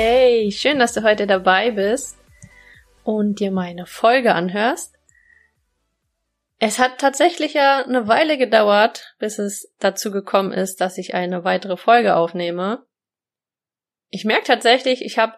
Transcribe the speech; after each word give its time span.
Hey, 0.00 0.52
schön, 0.52 0.78
dass 0.78 0.92
du 0.92 1.02
heute 1.02 1.26
dabei 1.26 1.72
bist 1.72 2.16
und 3.02 3.40
dir 3.40 3.50
meine 3.50 3.84
Folge 3.84 4.32
anhörst. 4.32 4.94
Es 6.60 6.78
hat 6.78 6.98
tatsächlich 7.00 7.54
ja 7.54 7.84
eine 7.84 8.06
Weile 8.06 8.38
gedauert, 8.38 9.16
bis 9.18 9.40
es 9.40 9.74
dazu 9.80 10.12
gekommen 10.12 10.52
ist, 10.52 10.80
dass 10.80 10.98
ich 10.98 11.14
eine 11.14 11.42
weitere 11.42 11.76
Folge 11.76 12.14
aufnehme. 12.14 12.86
Ich 14.08 14.24
merke 14.24 14.44
tatsächlich, 14.44 15.04
ich 15.04 15.18
habe 15.18 15.34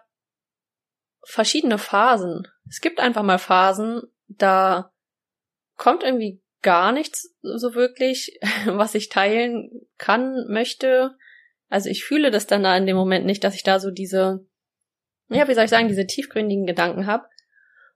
verschiedene 1.23 1.79
Phasen. 1.79 2.47
Es 2.69 2.81
gibt 2.81 2.99
einfach 2.99 3.23
mal 3.23 3.39
Phasen, 3.39 4.03
da 4.27 4.93
kommt 5.75 6.03
irgendwie 6.03 6.39
gar 6.61 6.91
nichts 6.91 7.35
so 7.41 7.73
wirklich, 7.73 8.39
was 8.67 8.93
ich 8.93 9.09
teilen 9.09 9.87
kann, 9.97 10.45
möchte. 10.49 11.17
Also 11.67 11.89
ich 11.89 12.03
fühle 12.03 12.29
das 12.29 12.45
dann 12.45 12.61
da 12.61 12.77
in 12.77 12.85
dem 12.85 12.95
Moment 12.95 13.25
nicht, 13.25 13.43
dass 13.43 13.55
ich 13.55 13.63
da 13.63 13.79
so 13.79 13.89
diese 13.89 14.45
ja, 15.35 15.47
wie 15.47 15.53
soll 15.53 15.65
ich 15.65 15.69
sagen, 15.69 15.87
diese 15.87 16.05
tiefgründigen 16.05 16.65
Gedanken 16.65 17.07
habe. 17.07 17.25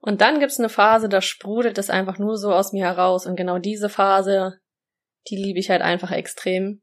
Und 0.00 0.20
dann 0.20 0.40
gibt's 0.40 0.58
eine 0.58 0.68
Phase, 0.68 1.08
da 1.08 1.20
sprudelt 1.20 1.78
es 1.78 1.90
einfach 1.90 2.18
nur 2.18 2.36
so 2.36 2.52
aus 2.52 2.72
mir 2.72 2.84
heraus. 2.84 3.26
Und 3.26 3.36
genau 3.36 3.58
diese 3.58 3.88
Phase, 3.88 4.60
die 5.28 5.36
liebe 5.36 5.58
ich 5.58 5.70
halt 5.70 5.82
einfach 5.82 6.10
extrem. 6.10 6.82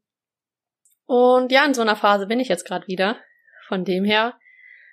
Und 1.06 1.50
ja, 1.52 1.64
in 1.64 1.74
so 1.74 1.82
einer 1.82 1.96
Phase 1.96 2.26
bin 2.26 2.40
ich 2.40 2.48
jetzt 2.48 2.66
gerade 2.66 2.86
wieder. 2.86 3.18
Von 3.66 3.84
dem 3.84 4.04
her 4.04 4.38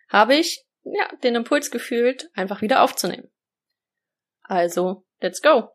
habe 0.09 0.35
ich 0.35 0.65
ja 0.83 1.07
den 1.23 1.35
Impuls 1.35 1.71
gefühlt, 1.71 2.29
einfach 2.33 2.61
wieder 2.61 2.81
aufzunehmen. 2.83 3.29
Also, 4.43 5.05
let's 5.19 5.41
go. 5.41 5.69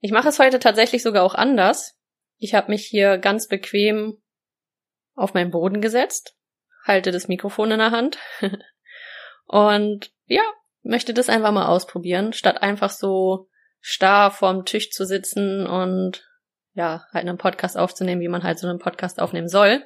Ich 0.00 0.12
mache 0.12 0.28
es 0.28 0.38
heute 0.38 0.58
tatsächlich 0.58 1.02
sogar 1.02 1.24
auch 1.24 1.34
anders. 1.34 1.98
Ich 2.36 2.54
habe 2.54 2.70
mich 2.70 2.86
hier 2.86 3.18
ganz 3.18 3.48
bequem 3.48 4.22
auf 5.14 5.34
meinen 5.34 5.50
Boden 5.50 5.80
gesetzt 5.80 6.37
halte 6.84 7.10
das 7.10 7.28
Mikrofon 7.28 7.70
in 7.70 7.78
der 7.78 7.90
Hand 7.90 8.18
und 9.46 10.12
ja, 10.26 10.42
möchte 10.82 11.14
das 11.14 11.28
einfach 11.28 11.52
mal 11.52 11.66
ausprobieren, 11.66 12.32
statt 12.32 12.62
einfach 12.62 12.90
so 12.90 13.48
starr 13.80 14.30
vorm 14.30 14.64
Tisch 14.64 14.90
zu 14.90 15.04
sitzen 15.04 15.66
und 15.66 16.26
ja, 16.74 17.06
halt 17.12 17.26
einen 17.26 17.38
Podcast 17.38 17.76
aufzunehmen, 17.76 18.20
wie 18.20 18.28
man 18.28 18.42
halt 18.42 18.58
so 18.58 18.68
einen 18.68 18.78
Podcast 18.78 19.20
aufnehmen 19.20 19.48
soll. 19.48 19.84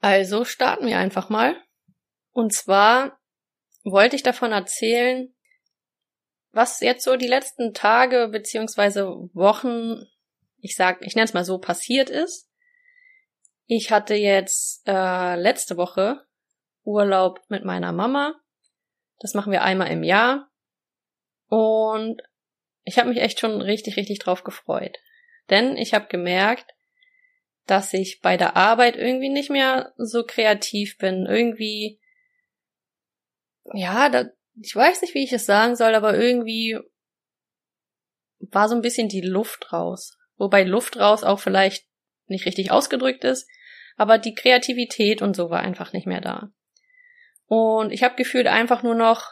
Also 0.00 0.44
starten 0.44 0.86
wir 0.86 0.98
einfach 0.98 1.28
mal. 1.28 1.56
Und 2.32 2.52
zwar 2.52 3.18
wollte 3.82 4.16
ich 4.16 4.22
davon 4.22 4.52
erzählen, 4.52 5.34
was 6.52 6.80
jetzt 6.80 7.04
so 7.04 7.16
die 7.16 7.26
letzten 7.26 7.74
Tage 7.74 8.28
beziehungsweise 8.28 9.06
Wochen, 9.32 10.06
ich 10.58 10.76
sag, 10.76 11.04
ich 11.04 11.14
nenne 11.14 11.24
es 11.24 11.34
mal 11.34 11.44
so, 11.44 11.58
passiert 11.58 12.08
ist 12.08 12.45
ich 13.66 13.90
hatte 13.90 14.14
jetzt 14.14 14.86
äh, 14.86 15.36
letzte 15.36 15.76
Woche 15.76 16.24
Urlaub 16.84 17.40
mit 17.48 17.64
meiner 17.64 17.92
Mama. 17.92 18.34
Das 19.18 19.34
machen 19.34 19.52
wir 19.52 19.62
einmal 19.62 19.90
im 19.90 20.04
Jahr. 20.04 20.48
Und 21.48 22.22
ich 22.84 22.98
habe 22.98 23.08
mich 23.08 23.18
echt 23.18 23.40
schon 23.40 23.60
richtig, 23.60 23.96
richtig 23.96 24.20
drauf 24.20 24.44
gefreut. 24.44 24.96
Denn 25.50 25.76
ich 25.76 25.94
habe 25.94 26.06
gemerkt, 26.06 26.74
dass 27.66 27.92
ich 27.92 28.20
bei 28.20 28.36
der 28.36 28.56
Arbeit 28.56 28.96
irgendwie 28.96 29.28
nicht 29.28 29.50
mehr 29.50 29.92
so 29.96 30.24
kreativ 30.24 30.96
bin. 30.98 31.26
Irgendwie, 31.26 32.00
ja, 33.74 34.08
da, 34.08 34.26
ich 34.62 34.74
weiß 34.74 35.02
nicht, 35.02 35.14
wie 35.14 35.24
ich 35.24 35.32
es 35.32 35.46
sagen 35.46 35.74
soll, 35.74 35.94
aber 35.94 36.16
irgendwie 36.16 36.78
war 38.38 38.68
so 38.68 38.76
ein 38.76 38.82
bisschen 38.82 39.08
die 39.08 39.22
Luft 39.22 39.72
raus. 39.72 40.16
Wobei 40.36 40.62
Luft 40.62 40.98
raus 40.98 41.24
auch 41.24 41.40
vielleicht 41.40 41.86
nicht 42.26 42.46
richtig 42.46 42.70
ausgedrückt 42.70 43.24
ist, 43.24 43.48
aber 43.96 44.18
die 44.18 44.34
Kreativität 44.34 45.22
und 45.22 45.34
so 45.34 45.50
war 45.50 45.60
einfach 45.60 45.92
nicht 45.92 46.06
mehr 46.06 46.20
da. 46.20 46.50
Und 47.46 47.92
ich 47.92 48.02
habe 48.02 48.16
gefühlt 48.16 48.46
einfach 48.46 48.82
nur 48.82 48.94
noch 48.94 49.30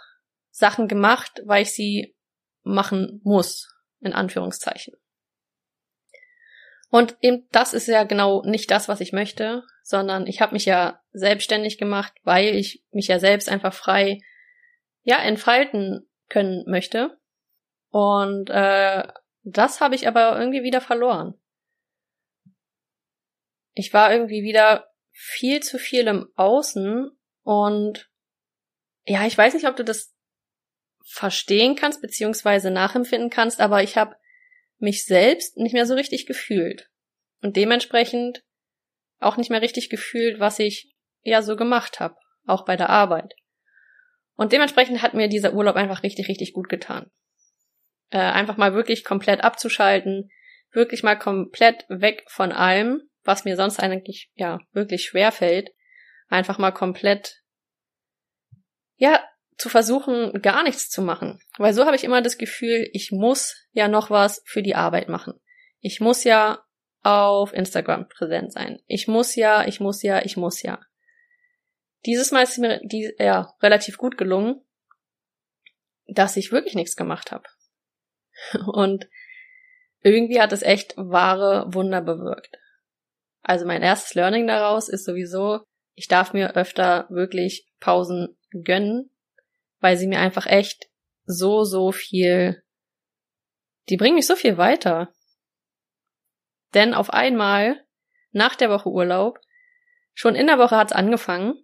Sachen 0.50 0.88
gemacht, 0.88 1.42
weil 1.44 1.62
ich 1.62 1.72
sie 1.72 2.16
machen 2.62 3.20
muss, 3.24 3.68
in 4.00 4.12
Anführungszeichen. 4.12 4.94
Und 6.90 7.16
eben 7.20 7.48
das 7.50 7.74
ist 7.74 7.88
ja 7.88 8.04
genau 8.04 8.42
nicht 8.44 8.70
das, 8.70 8.88
was 8.88 9.00
ich 9.00 9.12
möchte, 9.12 9.64
sondern 9.82 10.26
ich 10.26 10.40
habe 10.40 10.52
mich 10.52 10.64
ja 10.64 11.00
selbstständig 11.12 11.76
gemacht, 11.76 12.12
weil 12.22 12.54
ich 12.54 12.84
mich 12.92 13.08
ja 13.08 13.18
selbst 13.18 13.48
einfach 13.48 13.74
frei 13.74 14.20
ja 15.02 15.18
entfalten 15.18 16.08
können 16.28 16.62
möchte. 16.66 17.18
Und 17.90 18.48
äh, 18.48 19.06
das 19.42 19.80
habe 19.80 19.94
ich 19.94 20.08
aber 20.08 20.38
irgendwie 20.38 20.62
wieder 20.62 20.80
verloren 20.80 21.34
ich 23.74 23.92
war 23.92 24.12
irgendwie 24.12 24.42
wieder 24.42 24.88
viel 25.12 25.60
zu 25.62 25.78
viel 25.78 26.06
im 26.06 26.28
Außen 26.36 27.10
und 27.42 28.10
ja, 29.04 29.26
ich 29.26 29.36
weiß 29.36 29.54
nicht, 29.54 29.66
ob 29.66 29.76
du 29.76 29.84
das 29.84 30.14
verstehen 31.06 31.76
kannst 31.76 32.00
beziehungsweise 32.00 32.70
nachempfinden 32.70 33.30
kannst, 33.30 33.60
aber 33.60 33.82
ich 33.82 33.96
habe 33.96 34.16
mich 34.78 35.04
selbst 35.04 35.56
nicht 35.56 35.72
mehr 35.72 35.86
so 35.86 35.94
richtig 35.94 36.26
gefühlt 36.26 36.90
und 37.42 37.56
dementsprechend 37.56 38.42
auch 39.18 39.36
nicht 39.36 39.50
mehr 39.50 39.62
richtig 39.62 39.90
gefühlt, 39.90 40.40
was 40.40 40.58
ich 40.58 40.94
ja 41.22 41.42
so 41.42 41.56
gemacht 41.56 42.00
habe, 42.00 42.16
auch 42.46 42.64
bei 42.64 42.76
der 42.76 42.90
Arbeit. 42.90 43.34
Und 44.36 44.52
dementsprechend 44.52 45.02
hat 45.02 45.14
mir 45.14 45.28
dieser 45.28 45.54
Urlaub 45.54 45.76
einfach 45.76 46.02
richtig, 46.02 46.28
richtig 46.28 46.52
gut 46.52 46.68
getan. 46.68 47.10
Äh, 48.10 48.18
einfach 48.18 48.56
mal 48.56 48.74
wirklich 48.74 49.04
komplett 49.04 49.44
abzuschalten, 49.44 50.30
wirklich 50.72 51.02
mal 51.02 51.16
komplett 51.16 51.84
weg 51.88 52.24
von 52.26 52.50
allem 52.50 53.08
was 53.24 53.44
mir 53.44 53.56
sonst 53.56 53.80
eigentlich 53.80 54.30
ja 54.34 54.60
wirklich 54.72 55.04
schwer 55.04 55.32
fällt, 55.32 55.70
einfach 56.28 56.58
mal 56.58 56.72
komplett 56.72 57.42
ja 58.96 59.20
zu 59.56 59.68
versuchen, 59.68 60.42
gar 60.42 60.62
nichts 60.62 60.90
zu 60.90 61.02
machen. 61.02 61.38
Weil 61.58 61.74
so 61.74 61.84
habe 61.84 61.96
ich 61.96 62.04
immer 62.04 62.22
das 62.22 62.38
Gefühl, 62.38 62.88
ich 62.92 63.12
muss 63.12 63.66
ja 63.72 63.88
noch 63.88 64.10
was 64.10 64.42
für 64.46 64.62
die 64.62 64.74
Arbeit 64.74 65.08
machen. 65.08 65.34
Ich 65.80 66.00
muss 66.00 66.24
ja 66.24 66.64
auf 67.02 67.52
Instagram 67.52 68.08
präsent 68.08 68.52
sein. 68.52 68.80
Ich 68.86 69.06
muss 69.06 69.36
ja, 69.36 69.66
ich 69.66 69.78
muss 69.80 70.02
ja, 70.02 70.24
ich 70.24 70.36
muss 70.36 70.62
ja. 70.62 70.80
Dieses 72.06 72.32
Mal 72.32 72.42
ist 72.42 72.58
mir 72.58 72.80
die, 72.82 73.14
ja, 73.18 73.54
relativ 73.62 73.96
gut 73.96 74.18
gelungen, 74.18 74.60
dass 76.06 76.36
ich 76.36 76.52
wirklich 76.52 76.74
nichts 76.74 76.96
gemacht 76.96 77.30
habe. 77.30 77.44
Und 78.66 79.08
irgendwie 80.00 80.40
hat 80.40 80.52
es 80.52 80.62
echt 80.62 80.94
wahre 80.96 81.72
Wunder 81.72 82.00
bewirkt. 82.00 82.58
Also 83.44 83.66
mein 83.66 83.82
erstes 83.82 84.14
Learning 84.14 84.46
daraus 84.46 84.88
ist 84.88 85.04
sowieso, 85.04 85.60
ich 85.94 86.08
darf 86.08 86.32
mir 86.32 86.56
öfter 86.56 87.06
wirklich 87.10 87.68
Pausen 87.78 88.36
gönnen, 88.50 89.10
weil 89.80 89.98
sie 89.98 90.06
mir 90.06 90.18
einfach 90.18 90.46
echt 90.46 90.88
so, 91.26 91.62
so 91.64 91.92
viel, 91.92 92.62
die 93.90 93.98
bringen 93.98 94.16
mich 94.16 94.26
so 94.26 94.34
viel 94.34 94.56
weiter. 94.56 95.12
Denn 96.72 96.94
auf 96.94 97.10
einmal, 97.10 97.84
nach 98.32 98.56
der 98.56 98.70
Woche 98.70 98.88
Urlaub, 98.88 99.38
schon 100.14 100.34
in 100.34 100.46
der 100.46 100.58
Woche 100.58 100.76
hat's 100.76 100.92
angefangen, 100.92 101.54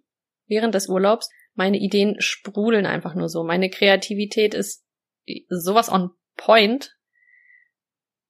während 0.45 0.75
des 0.75 0.87
Urlaubs, 0.87 1.29
meine 1.55 1.77
Ideen 1.77 2.15
sprudeln 2.19 2.85
einfach 2.85 3.15
nur 3.15 3.27
so. 3.27 3.43
Meine 3.43 3.71
Kreativität 3.71 4.53
ist 4.53 4.85
sowas 5.49 5.89
on 5.89 6.11
point 6.37 6.95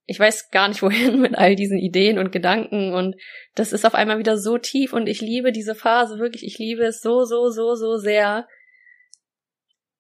ich 0.06 0.20
weiß 0.20 0.50
gar 0.52 0.68
nicht 0.68 0.82
wohin 0.82 1.22
mit 1.22 1.38
all 1.38 1.56
diesen 1.56 1.78
Ideen 1.78 2.18
und 2.18 2.32
Gedanken 2.32 2.94
und 2.94 3.16
das 3.56 3.74
ist 3.74 3.86
auf 3.86 3.96
einmal 3.96 4.20
wieder 4.20 4.38
so 4.38 4.58
tief 4.58 4.94
und 4.94 5.08
ich 5.08 5.22
liebe 5.22 5.52
diese 5.52 5.76
Phase 5.76 6.20
wirklich, 6.20 6.44
ich 6.44 6.58
liebe 6.58 6.84
es 6.84 7.02
so, 7.02 7.24
so, 7.24 7.50
so, 7.50 7.76
so 7.76 7.98
sehr. 7.98 8.48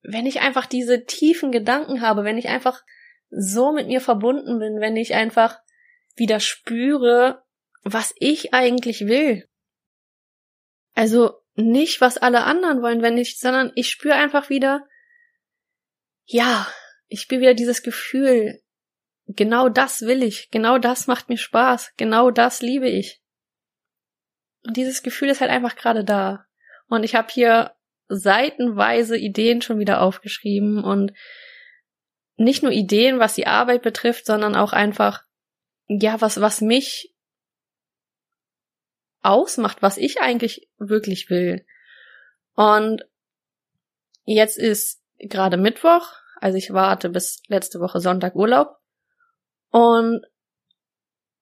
Wenn 0.04 0.26
ich 0.26 0.42
einfach 0.42 0.66
diese 0.66 1.06
tiefen 1.06 1.52
Gedanken 1.52 2.02
habe, 2.02 2.24
wenn 2.24 2.38
ich 2.38 2.50
einfach 2.50 2.82
so 3.30 3.72
mit 3.72 3.88
mir 3.88 4.02
verbunden 4.02 4.60
bin, 4.60 4.80
wenn 4.80 4.98
ich 4.98 5.14
einfach 5.14 5.60
wieder 6.16 6.40
spüre, 6.40 7.44
was 7.84 8.14
ich 8.18 8.54
eigentlich 8.54 9.08
will. 9.08 9.48
Also 10.94 11.34
nicht, 11.56 12.02
was 12.02 12.18
alle 12.18 12.44
anderen 12.44 12.82
wollen, 12.82 13.02
wenn 13.02 13.18
ich, 13.18 13.40
sondern 13.40 13.72
ich 13.76 13.90
spüre 13.90 14.16
einfach 14.16 14.50
wieder, 14.50 14.88
ja, 16.26 16.68
ich 17.08 17.22
spüre 17.22 17.42
wieder 17.42 17.54
dieses 17.54 17.84
Gefühl, 17.84 18.62
genau 19.36 19.70
das 19.70 20.02
will 20.02 20.24
ich, 20.24 20.50
genau 20.52 20.78
das 20.78 21.08
macht 21.08 21.30
mir 21.30 21.38
Spaß, 21.38 21.94
genau 21.98 22.32
das 22.32 22.62
liebe 22.62 22.90
ich. 22.90 23.22
Und 24.66 24.78
dieses 24.78 25.04
Gefühl 25.04 25.30
ist 25.30 25.42
halt 25.42 25.52
einfach 25.52 25.76
gerade 25.76 26.04
da. 26.04 26.46
Und 26.88 27.04
ich 27.04 27.16
habe 27.16 27.28
hier 27.32 27.74
seitenweise 28.08 29.18
Ideen 29.18 29.62
schon 29.62 29.80
wieder 29.80 30.02
aufgeschrieben 30.02 30.84
und 30.84 31.14
nicht 32.36 32.64
nur 32.64 32.72
Ideen, 32.72 33.20
was 33.20 33.36
die 33.36 33.48
Arbeit 33.48 33.82
betrifft, 33.82 34.26
sondern 34.26 34.56
auch 34.56 34.74
einfach, 34.74 35.24
ja, 35.88 36.20
was, 36.20 36.42
was 36.42 36.62
mich 36.62 37.14
ausmacht, 39.22 39.82
was 39.82 39.98
ich 39.98 40.22
eigentlich 40.22 40.70
wirklich 40.78 41.30
will. 41.30 41.66
Und 42.56 43.06
jetzt 44.26 44.58
ist 44.58 45.02
gerade 45.20 45.58
Mittwoch, 45.58 46.14
also 46.38 46.58
ich 46.58 46.74
warte 46.74 47.10
bis 47.10 47.42
letzte 47.48 47.80
Woche 47.80 48.00
Sonntag 48.00 48.36
Urlaub 48.36 48.81
und 49.72 50.26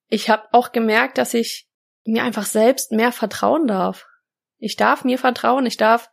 ich 0.08 0.30
habe 0.30 0.48
auch 0.52 0.72
gemerkt, 0.72 1.18
dass 1.18 1.34
ich 1.34 1.68
mir 2.06 2.24
einfach 2.24 2.46
selbst 2.46 2.92
mehr 2.92 3.12
vertrauen 3.12 3.68
darf. 3.68 4.08
Ich 4.58 4.76
darf 4.76 5.04
mir 5.04 5.18
vertrauen, 5.18 5.66
ich 5.66 5.78
darf 5.78 6.10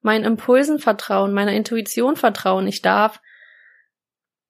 meinen 0.00 0.24
Impulsen 0.24 0.78
vertrauen, 0.78 1.32
meiner 1.32 1.52
Intuition 1.52 2.16
vertrauen, 2.16 2.66
ich 2.66 2.82
darf 2.82 3.20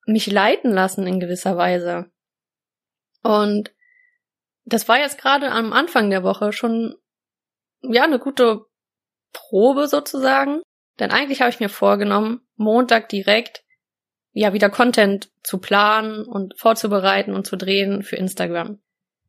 mich 0.07 0.27
leiten 0.27 0.73
lassen 0.73 1.07
in 1.07 1.21
gewisser 1.21 1.57
Weise. 1.57 2.11
Und 3.23 3.75
das 4.65 4.89
war 4.89 4.99
jetzt 4.99 5.19
gerade 5.19 5.51
am 5.51 5.73
Anfang 5.73 6.11
der 6.11 6.23
Woche 6.23 6.53
schon, 6.53 6.97
ja, 7.83 8.05
eine 8.05 8.19
gute 8.19 8.67
Probe 9.33 9.89
sozusagen. 9.89 10.63
Denn 10.99 11.11
eigentlich 11.11 11.41
habe 11.41 11.51
ich 11.51 11.61
mir 11.61 11.69
vorgenommen, 11.69 12.47
Montag 12.57 13.09
direkt, 13.09 13.65
ja, 14.39 14.53
wieder 14.53 14.69
Content 14.69 15.31
zu 15.43 15.57
planen 15.57 16.27
und 16.27 16.59
vorzubereiten 16.59 17.33
und 17.33 17.47
zu 17.47 17.57
drehen 17.57 18.03
für 18.03 18.17
Instagram. 18.17 18.79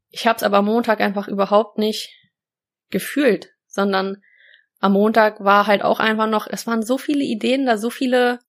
Ich 0.10 0.28
habe 0.28 0.36
es 0.36 0.44
aber 0.44 0.62
Montag 0.62 1.00
einfach 1.00 1.30
überhaupt 1.30 1.78
nicht 1.78 2.14
gefühlt, 2.90 3.54
sondern 3.68 4.22
am 4.82 4.92
Montag 4.92 5.42
war 5.42 5.66
halt 5.66 5.82
auch 5.82 6.02
einfach 6.02 6.28
noch, 6.28 6.46
es 6.46 6.68
waren 6.68 6.84
so 6.84 6.98
viele 6.98 7.24
Ideen 7.24 7.66
da, 7.66 7.78
so 7.78 7.90
viele 7.90 8.40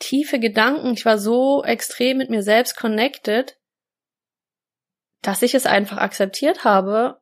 tiefe 0.00 0.40
Gedanken. 0.40 0.94
Ich 0.94 1.06
war 1.06 1.16
so 1.16 1.62
extrem 1.62 2.18
mit 2.18 2.28
mir 2.28 2.42
selbst 2.42 2.76
connected, 2.76 3.56
dass 5.22 5.42
ich 5.42 5.54
es 5.54 5.64
einfach 5.64 5.98
akzeptiert 5.98 6.64
habe, 6.64 7.20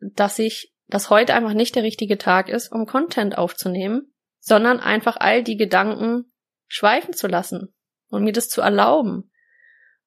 dass 0.00 0.38
ich, 0.38 0.72
dass 0.88 1.10
heute 1.10 1.34
einfach 1.34 1.52
nicht 1.52 1.76
der 1.76 1.82
richtige 1.82 2.16
Tag 2.16 2.48
ist, 2.48 2.72
um 2.72 2.86
Content 2.86 3.36
aufzunehmen, 3.36 4.14
sondern 4.40 4.80
einfach 4.80 5.18
all 5.18 5.42
die 5.42 5.58
Gedanken 5.58 6.32
schweifen 6.66 7.14
zu 7.14 7.26
lassen 7.26 7.74
und 8.08 8.24
mir 8.24 8.32
das 8.32 8.48
zu 8.48 8.60
erlauben. 8.60 9.30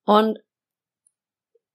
Und 0.03 0.39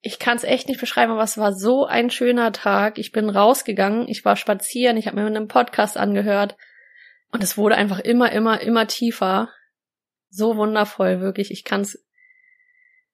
ich 0.00 0.18
kann 0.18 0.36
es 0.36 0.44
echt 0.44 0.68
nicht 0.68 0.80
beschreiben, 0.80 1.12
aber 1.12 1.22
es 1.22 1.38
war 1.38 1.54
so 1.54 1.86
ein 1.86 2.10
schöner 2.10 2.52
Tag. 2.52 2.98
Ich 2.98 3.10
bin 3.10 3.30
rausgegangen, 3.30 4.06
ich 4.08 4.24
war 4.24 4.36
spazieren, 4.36 4.96
ich 4.96 5.06
habe 5.06 5.18
mir 5.18 5.26
einen 5.26 5.48
Podcast 5.48 5.96
angehört 5.96 6.56
und 7.30 7.42
es 7.42 7.56
wurde 7.56 7.76
einfach 7.76 8.00
immer, 8.00 8.30
immer, 8.30 8.60
immer 8.60 8.86
tiefer. 8.86 9.50
So 10.28 10.56
wundervoll, 10.56 11.20
wirklich. 11.20 11.50
Ich 11.50 11.64
kann 11.64 11.80
es 11.80 12.04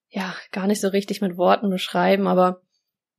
ja 0.09 0.35
gar 0.51 0.67
nicht 0.67 0.81
so 0.81 0.89
richtig 0.89 1.21
mit 1.21 1.37
Worten 1.37 1.71
beschreiben, 1.71 2.27
aber 2.27 2.63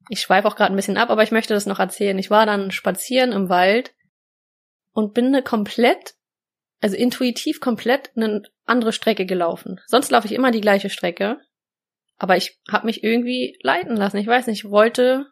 ich 0.09 0.21
schweife 0.21 0.48
auch 0.48 0.56
gerade 0.56 0.74
ein 0.74 0.75
bisschen 0.75 0.98
ab, 0.98 1.09
aber 1.09 1.24
ich 1.24 1.31
möchte 1.31 1.53
das 1.53 1.65
noch 1.65 1.80
erzählen. 1.80 2.19
Ich 2.19 2.30
war 2.30 2.45
dann 2.45 2.71
spazieren 2.71 3.31
im 3.31 3.48
Wald 3.48 3.95
und 4.92 5.13
bin 5.13 5.27
eine 5.27 5.44
komplett, 5.44 6.15
also 6.81 6.95
intuitiv 6.97 7.59
komplett 7.59 8.11
eine 8.15 8.43
andere 8.65 8.91
Strecke 8.91 9.25
gelaufen. 9.25 9.79
Sonst 9.87 10.11
laufe 10.11 10.27
ich 10.27 10.33
immer 10.33 10.51
die 10.51 10.61
gleiche 10.61 10.89
Strecke 10.89 11.39
aber 12.21 12.37
ich 12.37 12.59
habe 12.69 12.85
mich 12.85 13.03
irgendwie 13.03 13.57
leiten 13.63 13.95
lassen. 13.95 14.17
Ich 14.17 14.27
weiß 14.27 14.45
nicht, 14.45 14.63
ich 14.63 14.69
wollte 14.69 15.25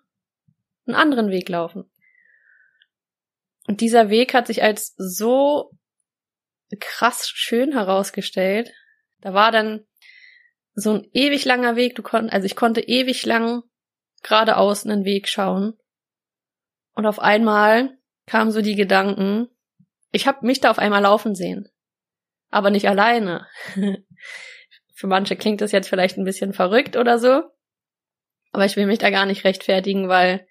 einen 0.87 0.95
anderen 0.95 1.29
Weg 1.29 1.47
laufen. 1.47 1.83
Und 3.67 3.81
dieser 3.81 4.09
Weg 4.09 4.33
hat 4.33 4.47
sich 4.47 4.63
als 4.63 4.95
so 4.97 5.69
krass 6.79 7.29
schön 7.29 7.73
herausgestellt. 7.73 8.71
Da 9.21 9.35
war 9.35 9.51
dann 9.51 9.85
so 10.73 10.93
ein 10.93 11.07
ewig 11.13 11.45
langer 11.45 11.75
Weg. 11.75 11.93
Du 11.93 12.01
konntest, 12.01 12.33
also 12.33 12.47
ich 12.47 12.55
konnte 12.55 12.81
ewig 12.81 13.23
lang 13.23 13.61
geradeaus 14.23 14.83
einen 14.83 15.05
Weg 15.05 15.27
schauen. 15.29 15.77
Und 16.95 17.05
auf 17.05 17.19
einmal 17.19 17.99
kamen 18.25 18.49
so 18.49 18.63
die 18.63 18.75
Gedanken, 18.75 19.47
ich 20.11 20.27
habe 20.27 20.45
mich 20.45 20.59
da 20.59 20.71
auf 20.71 20.79
einmal 20.79 21.01
laufen 21.01 21.35
sehen. 21.35 21.69
Aber 22.49 22.69
nicht 22.69 22.87
alleine. 22.87 23.47
Für 24.93 25.07
manche 25.07 25.35
klingt 25.35 25.61
das 25.61 25.71
jetzt 25.71 25.87
vielleicht 25.87 26.17
ein 26.17 26.25
bisschen 26.25 26.53
verrückt 26.53 26.97
oder 26.97 27.19
so. 27.19 27.43
Aber 28.51 28.65
ich 28.65 28.75
will 28.75 28.87
mich 28.87 28.99
da 28.99 29.11
gar 29.11 29.25
nicht 29.25 29.43
rechtfertigen, 29.43 30.09
weil 30.09 30.47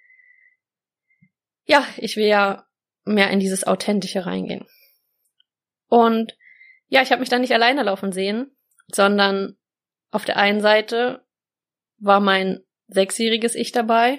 ja, 1.65 1.87
ich 1.97 2.17
will 2.17 2.27
ja 2.27 2.67
mehr 3.05 3.31
in 3.31 3.41
dieses 3.41 3.67
Authentische 3.67 4.27
reingehen. 4.27 4.67
Und 5.89 6.37
ja, 6.89 7.03
ich 7.03 7.11
habe 7.11 7.21
mich 7.21 7.29
da 7.29 7.39
nicht 7.39 7.53
alleine 7.53 7.83
laufen 7.83 8.13
sehen, 8.13 8.57
sondern 8.87 9.57
auf 10.11 10.25
der 10.25 10.37
einen 10.37 10.61
Seite 10.61 11.27
war 11.99 12.21
mein 12.21 12.61
sechsjähriges 12.87 13.55
Ich 13.55 13.73
dabei, 13.73 14.19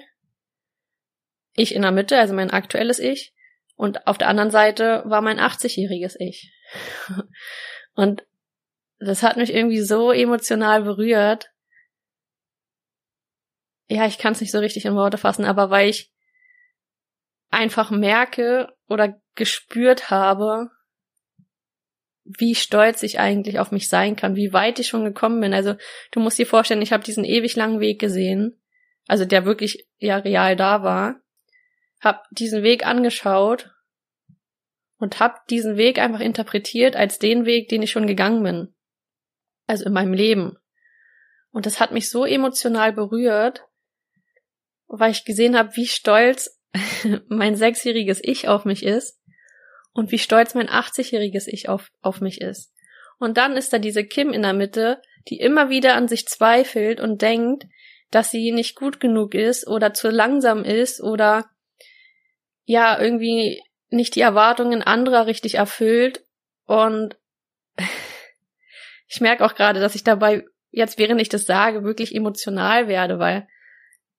ich 1.56 1.74
in 1.74 1.82
der 1.82 1.90
Mitte, 1.90 2.18
also 2.18 2.34
mein 2.34 2.50
aktuelles 2.50 2.98
Ich, 2.98 3.34
und 3.80 4.06
auf 4.06 4.18
der 4.18 4.28
anderen 4.28 4.50
Seite 4.50 5.02
war 5.06 5.22
mein 5.22 5.40
80-jähriges 5.40 6.16
Ich. 6.18 6.52
Und 7.94 8.26
das 8.98 9.22
hat 9.22 9.38
mich 9.38 9.54
irgendwie 9.54 9.80
so 9.80 10.12
emotional 10.12 10.82
berührt. 10.82 11.50
Ja, 13.88 14.06
ich 14.06 14.18
kann 14.18 14.34
es 14.34 14.42
nicht 14.42 14.52
so 14.52 14.58
richtig 14.58 14.84
in 14.84 14.96
Worte 14.96 15.16
fassen, 15.16 15.46
aber 15.46 15.70
weil 15.70 15.88
ich 15.88 16.12
einfach 17.48 17.90
merke 17.90 18.70
oder 18.86 19.18
gespürt 19.34 20.10
habe, 20.10 20.68
wie 22.24 22.54
stolz 22.54 23.02
ich 23.02 23.18
eigentlich 23.18 23.60
auf 23.60 23.72
mich 23.72 23.88
sein 23.88 24.14
kann, 24.14 24.36
wie 24.36 24.52
weit 24.52 24.78
ich 24.78 24.88
schon 24.88 25.06
gekommen 25.06 25.40
bin. 25.40 25.54
Also 25.54 25.76
du 26.10 26.20
musst 26.20 26.38
dir 26.38 26.46
vorstellen, 26.46 26.82
ich 26.82 26.92
habe 26.92 27.02
diesen 27.02 27.24
ewig 27.24 27.56
langen 27.56 27.80
Weg 27.80 27.98
gesehen, 27.98 28.60
also 29.06 29.24
der 29.24 29.46
wirklich 29.46 29.88
ja 29.96 30.18
real 30.18 30.54
da 30.54 30.82
war, 30.82 31.22
hab 32.00 32.28
diesen 32.30 32.62
Weg 32.62 32.86
angeschaut 32.86 33.70
und 34.98 35.20
hab 35.20 35.46
diesen 35.48 35.76
Weg 35.76 35.98
einfach 35.98 36.20
interpretiert 36.20 36.96
als 36.96 37.18
den 37.18 37.44
Weg, 37.44 37.68
den 37.68 37.82
ich 37.82 37.90
schon 37.90 38.06
gegangen 38.06 38.42
bin 38.42 38.74
also 39.70 39.84
in 39.84 39.92
meinem 39.92 40.12
Leben. 40.12 40.58
Und 41.52 41.64
das 41.64 41.78
hat 41.80 41.92
mich 41.92 42.10
so 42.10 42.24
emotional 42.24 42.92
berührt, 42.92 43.62
weil 44.88 45.12
ich 45.12 45.24
gesehen 45.24 45.56
habe, 45.56 45.76
wie 45.76 45.86
stolz 45.86 46.60
mein 47.28 47.54
sechsjähriges 47.54 48.20
Ich 48.22 48.48
auf 48.48 48.64
mich 48.64 48.84
ist 48.84 49.20
und 49.92 50.10
wie 50.10 50.18
stolz 50.18 50.54
mein 50.54 50.68
80-jähriges 50.68 51.46
Ich 51.46 51.68
auf, 51.68 51.90
auf 52.02 52.20
mich 52.20 52.40
ist. 52.40 52.72
Und 53.18 53.36
dann 53.36 53.56
ist 53.56 53.72
da 53.72 53.78
diese 53.78 54.04
Kim 54.04 54.32
in 54.32 54.42
der 54.42 54.54
Mitte, 54.54 55.00
die 55.28 55.38
immer 55.38 55.70
wieder 55.70 55.94
an 55.94 56.08
sich 56.08 56.26
zweifelt 56.26 57.00
und 57.00 57.22
denkt, 57.22 57.66
dass 58.10 58.32
sie 58.32 58.50
nicht 58.50 58.74
gut 58.74 58.98
genug 58.98 59.34
ist 59.34 59.68
oder 59.68 59.94
zu 59.94 60.10
langsam 60.10 60.64
ist 60.64 61.00
oder 61.00 61.48
ja, 62.70 63.00
irgendwie 63.00 63.64
nicht 63.88 64.14
die 64.14 64.20
Erwartungen 64.20 64.80
anderer 64.80 65.26
richtig 65.26 65.56
erfüllt 65.56 66.24
und 66.66 67.18
ich 69.08 69.20
merke 69.20 69.44
auch 69.44 69.56
gerade, 69.56 69.80
dass 69.80 69.96
ich 69.96 70.04
dabei 70.04 70.44
jetzt, 70.70 70.96
während 70.96 71.20
ich 71.20 71.28
das 71.28 71.46
sage, 71.46 71.82
wirklich 71.82 72.14
emotional 72.14 72.86
werde, 72.86 73.18
weil 73.18 73.48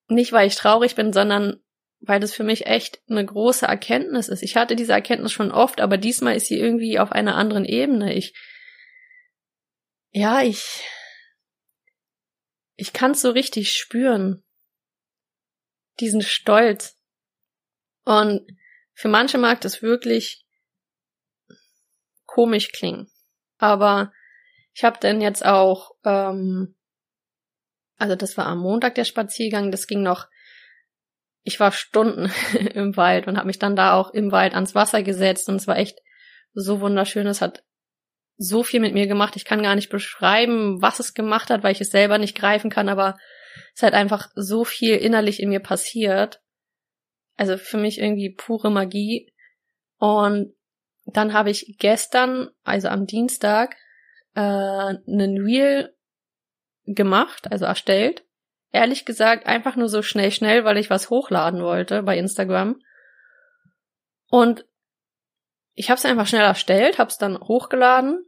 nicht, 0.10 0.34
weil 0.34 0.48
ich 0.48 0.58
traurig 0.58 0.96
bin, 0.96 1.14
sondern 1.14 1.64
weil 2.02 2.20
das 2.20 2.34
für 2.34 2.44
mich 2.44 2.66
echt 2.66 3.02
eine 3.10 3.26
große 3.26 3.66
Erkenntnis 3.66 4.28
ist. 4.28 4.44
Ich 4.44 4.58
hatte 4.58 4.76
diese 4.76 4.92
Erkenntnis 4.92 5.32
schon 5.32 5.54
oft, 5.54 5.80
aber 5.80 5.96
diesmal 5.98 6.36
ist 6.36 6.48
sie 6.48 6.60
irgendwie 6.60 7.00
auf 7.00 7.14
einer 7.14 7.36
anderen 7.36 7.64
Ebene. 7.64 8.14
Ich, 8.14 8.34
ja, 10.12 10.42
ich, 10.42 10.84
ich 12.76 12.92
kann 12.92 13.12
es 13.12 13.22
so 13.22 13.30
richtig 13.30 13.72
spüren. 13.72 14.44
Diesen 16.02 16.22
Stolz. 16.22 17.01
Und 18.04 18.46
für 18.94 19.08
manche 19.08 19.38
mag 19.38 19.62
das 19.62 19.82
wirklich 19.82 20.46
komisch 22.26 22.72
klingen. 22.72 23.10
Aber 23.58 24.12
ich 24.74 24.84
habe 24.84 24.98
dann 25.00 25.22
jetzt 25.22 25.46
auch, 25.46 25.92
ähm, 26.06 26.76
also 27.98 28.16
das 28.16 28.38
war 28.38 28.48
am 28.48 28.60
Montag 28.60 28.96
der 28.96 29.06
Spaziergang, 29.06 29.72
das 29.72 29.88
ging 29.88 30.02
noch, 30.02 30.28
ich 31.44 31.60
war 31.60 31.72
Stunden 31.72 32.32
im 32.74 32.96
Wald 32.98 33.28
und 33.28 33.38
habe 33.38 33.48
mich 33.48 33.60
dann 33.60 33.76
da 33.76 33.94
auch 33.94 34.12
im 34.12 34.32
Wald 34.32 34.54
ans 34.54 34.76
Wasser 34.76 35.04
gesetzt 35.04 35.50
und 35.50 35.56
es 35.56 35.68
war 35.68 35.78
echt 35.78 36.00
so 36.54 36.82
wunderschön. 36.82 37.28
Es 37.28 37.42
hat 37.42 37.64
so 38.38 38.64
viel 38.64 38.80
mit 38.80 38.94
mir 38.94 39.08
gemacht. 39.08 39.36
Ich 39.36 39.46
kann 39.46 39.62
gar 39.62 39.76
nicht 39.76 39.90
beschreiben, 39.90 40.82
was 40.82 41.00
es 41.00 41.14
gemacht 41.14 41.50
hat, 41.50 41.64
weil 41.64 41.74
ich 41.74 41.82
es 41.82 41.92
selber 41.92 42.18
nicht 42.18 42.36
greifen 42.38 42.70
kann, 42.70 42.90
aber 42.90 43.18
es 43.76 43.84
hat 43.84 43.94
einfach 43.94 44.30
so 44.36 44.64
viel 44.66 44.96
innerlich 44.96 45.40
in 45.42 45.50
mir 45.50 45.60
passiert. 45.60 46.42
Also 47.38 47.58
für 47.58 47.78
mich 47.78 48.00
irgendwie 48.00 48.30
pure 48.30 48.70
Magie. 48.72 49.32
Und 49.98 50.54
dann 51.06 51.34
habe 51.34 51.50
ich 51.50 51.76
gestern, 51.80 52.50
also 52.64 52.88
am 52.88 53.06
Dienstag, 53.06 53.76
äh, 54.36 54.40
einen 54.42 55.44
Reel 55.44 55.96
gemacht, 56.86 57.52
also 57.52 57.66
erstellt. 57.66 58.24
Ehrlich 58.72 59.06
gesagt, 59.06 59.48
einfach 59.48 59.76
nur 59.76 59.90
so 59.90 60.02
schnell, 60.02 60.32
schnell, 60.32 60.64
weil 60.64 60.78
ich 60.78 60.90
was 60.90 61.10
hochladen 61.10 61.62
wollte 61.62 62.04
bei 62.04 62.18
Instagram. 62.18 62.82
Und 64.30 64.66
ich 65.74 65.90
habe 65.90 65.98
es 65.98 66.06
einfach 66.06 66.28
schnell 66.28 66.44
erstellt, 66.44 67.00
habe 67.00 67.10
es 67.10 67.18
dann 67.18 67.38
hochgeladen 67.40 68.26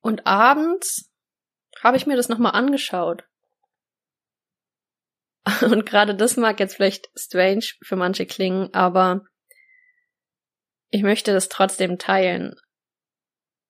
und 0.00 0.26
abends 0.26 1.12
habe 1.82 1.96
ich 1.96 2.06
mir 2.06 2.16
das 2.16 2.28
nochmal 2.28 2.52
angeschaut. 2.52 3.24
Und 5.62 5.86
gerade 5.86 6.14
das 6.14 6.36
mag 6.36 6.60
jetzt 6.60 6.74
vielleicht 6.74 7.08
strange 7.14 7.64
für 7.82 7.96
manche 7.96 8.26
klingen, 8.26 8.74
aber 8.74 9.24
ich 10.90 11.02
möchte 11.02 11.32
das 11.32 11.48
trotzdem 11.48 11.98
teilen. 11.98 12.56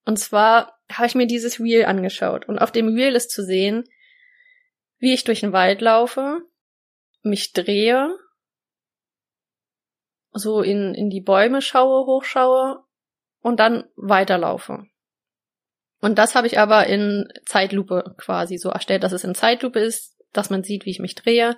Und 0.05 0.19
zwar 0.19 0.79
habe 0.91 1.07
ich 1.07 1.15
mir 1.15 1.27
dieses 1.27 1.61
Reel 1.61 1.85
angeschaut. 1.85 2.49
Und 2.49 2.59
auf 2.59 2.73
dem 2.73 2.89
Reel 2.89 3.15
ist 3.15 3.31
zu 3.31 3.45
sehen, 3.45 3.85
wie 4.99 5.13
ich 5.13 5.25
durch 5.25 5.41
den 5.41 5.53
Wald 5.53 5.81
laufe, 5.81 6.41
mich 7.23 7.53
drehe 7.53 8.17
so 10.33 10.63
in, 10.63 10.95
in 10.95 11.11
die 11.11 11.21
Bäume 11.21 11.63
schaue, 11.63 12.07
hochschaue 12.07 12.85
und 13.41 13.59
dann 13.59 13.85
weiterlaufe. 13.97 14.85
Und 16.01 16.19
das 16.19 16.35
habe 16.35 16.47
ich 16.47 16.59
aber 16.59 16.87
in 16.87 17.27
Zeitlupe 17.47 18.15
quasi 18.19 18.59
so 18.59 18.69
erstellt, 18.69 19.03
dass 19.03 19.13
es 19.13 19.25
in 19.25 19.35
Zeitlupe 19.35 19.81
ist, 19.81 20.16
dass 20.37 20.51
man 20.51 20.63
sieht, 20.63 20.87
wie 20.87 20.91
ich 20.91 20.99
mich 20.99 21.15
drehe, 21.15 21.57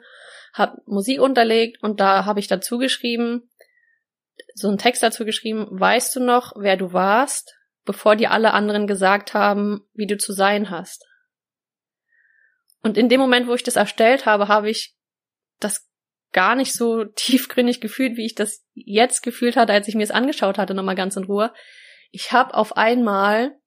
habe 0.52 0.80
Musik 0.87 1.20
unterlegt 1.20 1.82
und 1.82 2.00
da 2.00 2.25
habe 2.25 2.40
ich 2.40 2.47
dazu 2.47 2.78
geschrieben, 2.78 3.50
so 4.54 4.68
einen 4.68 4.78
Text 4.78 5.02
dazu 5.02 5.25
geschrieben, 5.25 5.66
weißt 5.70 6.16
du 6.16 6.20
noch, 6.20 6.52
wer 6.56 6.76
du 6.76 6.92
warst, 6.92 7.56
bevor 7.85 8.16
dir 8.16 8.30
alle 8.30 8.52
anderen 8.52 8.87
gesagt 8.87 9.35
haben, 9.35 9.87
wie 9.94 10.06
du 10.06 10.16
zu 10.16 10.32
sein 10.32 10.70
hast. 10.70 11.04
Und 12.82 12.97
in 12.97 13.08
dem 13.08 13.20
Moment, 13.20 13.49
wo 13.49 13.54
ich 13.54 13.62
das 13.62 13.76
erstellt 13.76 14.26
habe, 14.26 14.49
habe 14.49 14.70
ich 14.70 14.97
das 15.58 15.88
gar 16.32 16.54
nicht 16.54 16.73
so 16.73 17.04
tiefgründig 17.16 17.80
gefühlt, 17.80 18.16
wie 18.16 18.26
ich 18.26 18.35
das 18.35 18.64
jetzt 18.75 19.23
gefühlt 19.23 19.56
hatte, 19.56 19.73
als 19.73 19.88
ich 19.88 19.94
mir 19.94 20.04
es 20.04 20.11
angeschaut 20.11 20.58
hatte, 20.58 20.75
nochmal 20.75 20.94
ganz 20.94 21.16
in 21.16 21.25
Ruhe. 21.25 21.52
Ich 22.11 22.32
habe 22.32 22.54
auf 22.54 22.76
einmal 22.76 23.58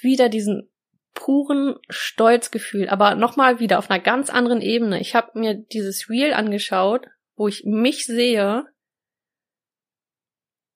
wieder 0.00 0.28
diesen 0.28 0.71
puren 1.14 1.76
Stolzgefühl, 1.88 2.88
aber 2.88 3.14
nochmal 3.14 3.60
wieder 3.60 3.78
auf 3.78 3.90
einer 3.90 4.02
ganz 4.02 4.30
anderen 4.30 4.60
Ebene. 4.60 5.00
Ich 5.00 5.14
habe 5.14 5.38
mir 5.38 5.54
dieses 5.54 6.08
Reel 6.08 6.32
angeschaut, 6.32 7.06
wo 7.36 7.48
ich 7.48 7.64
mich 7.64 8.06
sehe. 8.06 8.66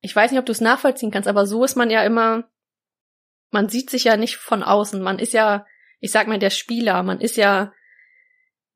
Ich 0.00 0.14
weiß 0.14 0.30
nicht, 0.30 0.40
ob 0.40 0.46
du 0.46 0.52
es 0.52 0.60
nachvollziehen 0.60 1.10
kannst, 1.10 1.28
aber 1.28 1.46
so 1.46 1.64
ist 1.64 1.76
man 1.76 1.90
ja 1.90 2.04
immer, 2.04 2.48
man 3.50 3.68
sieht 3.68 3.90
sich 3.90 4.04
ja 4.04 4.16
nicht 4.16 4.36
von 4.36 4.62
außen. 4.62 5.00
Man 5.00 5.18
ist 5.18 5.32
ja, 5.32 5.66
ich 6.00 6.10
sag 6.10 6.28
mal, 6.28 6.38
der 6.38 6.50
Spieler. 6.50 7.02
Man 7.02 7.20
ist 7.20 7.36
ja 7.36 7.72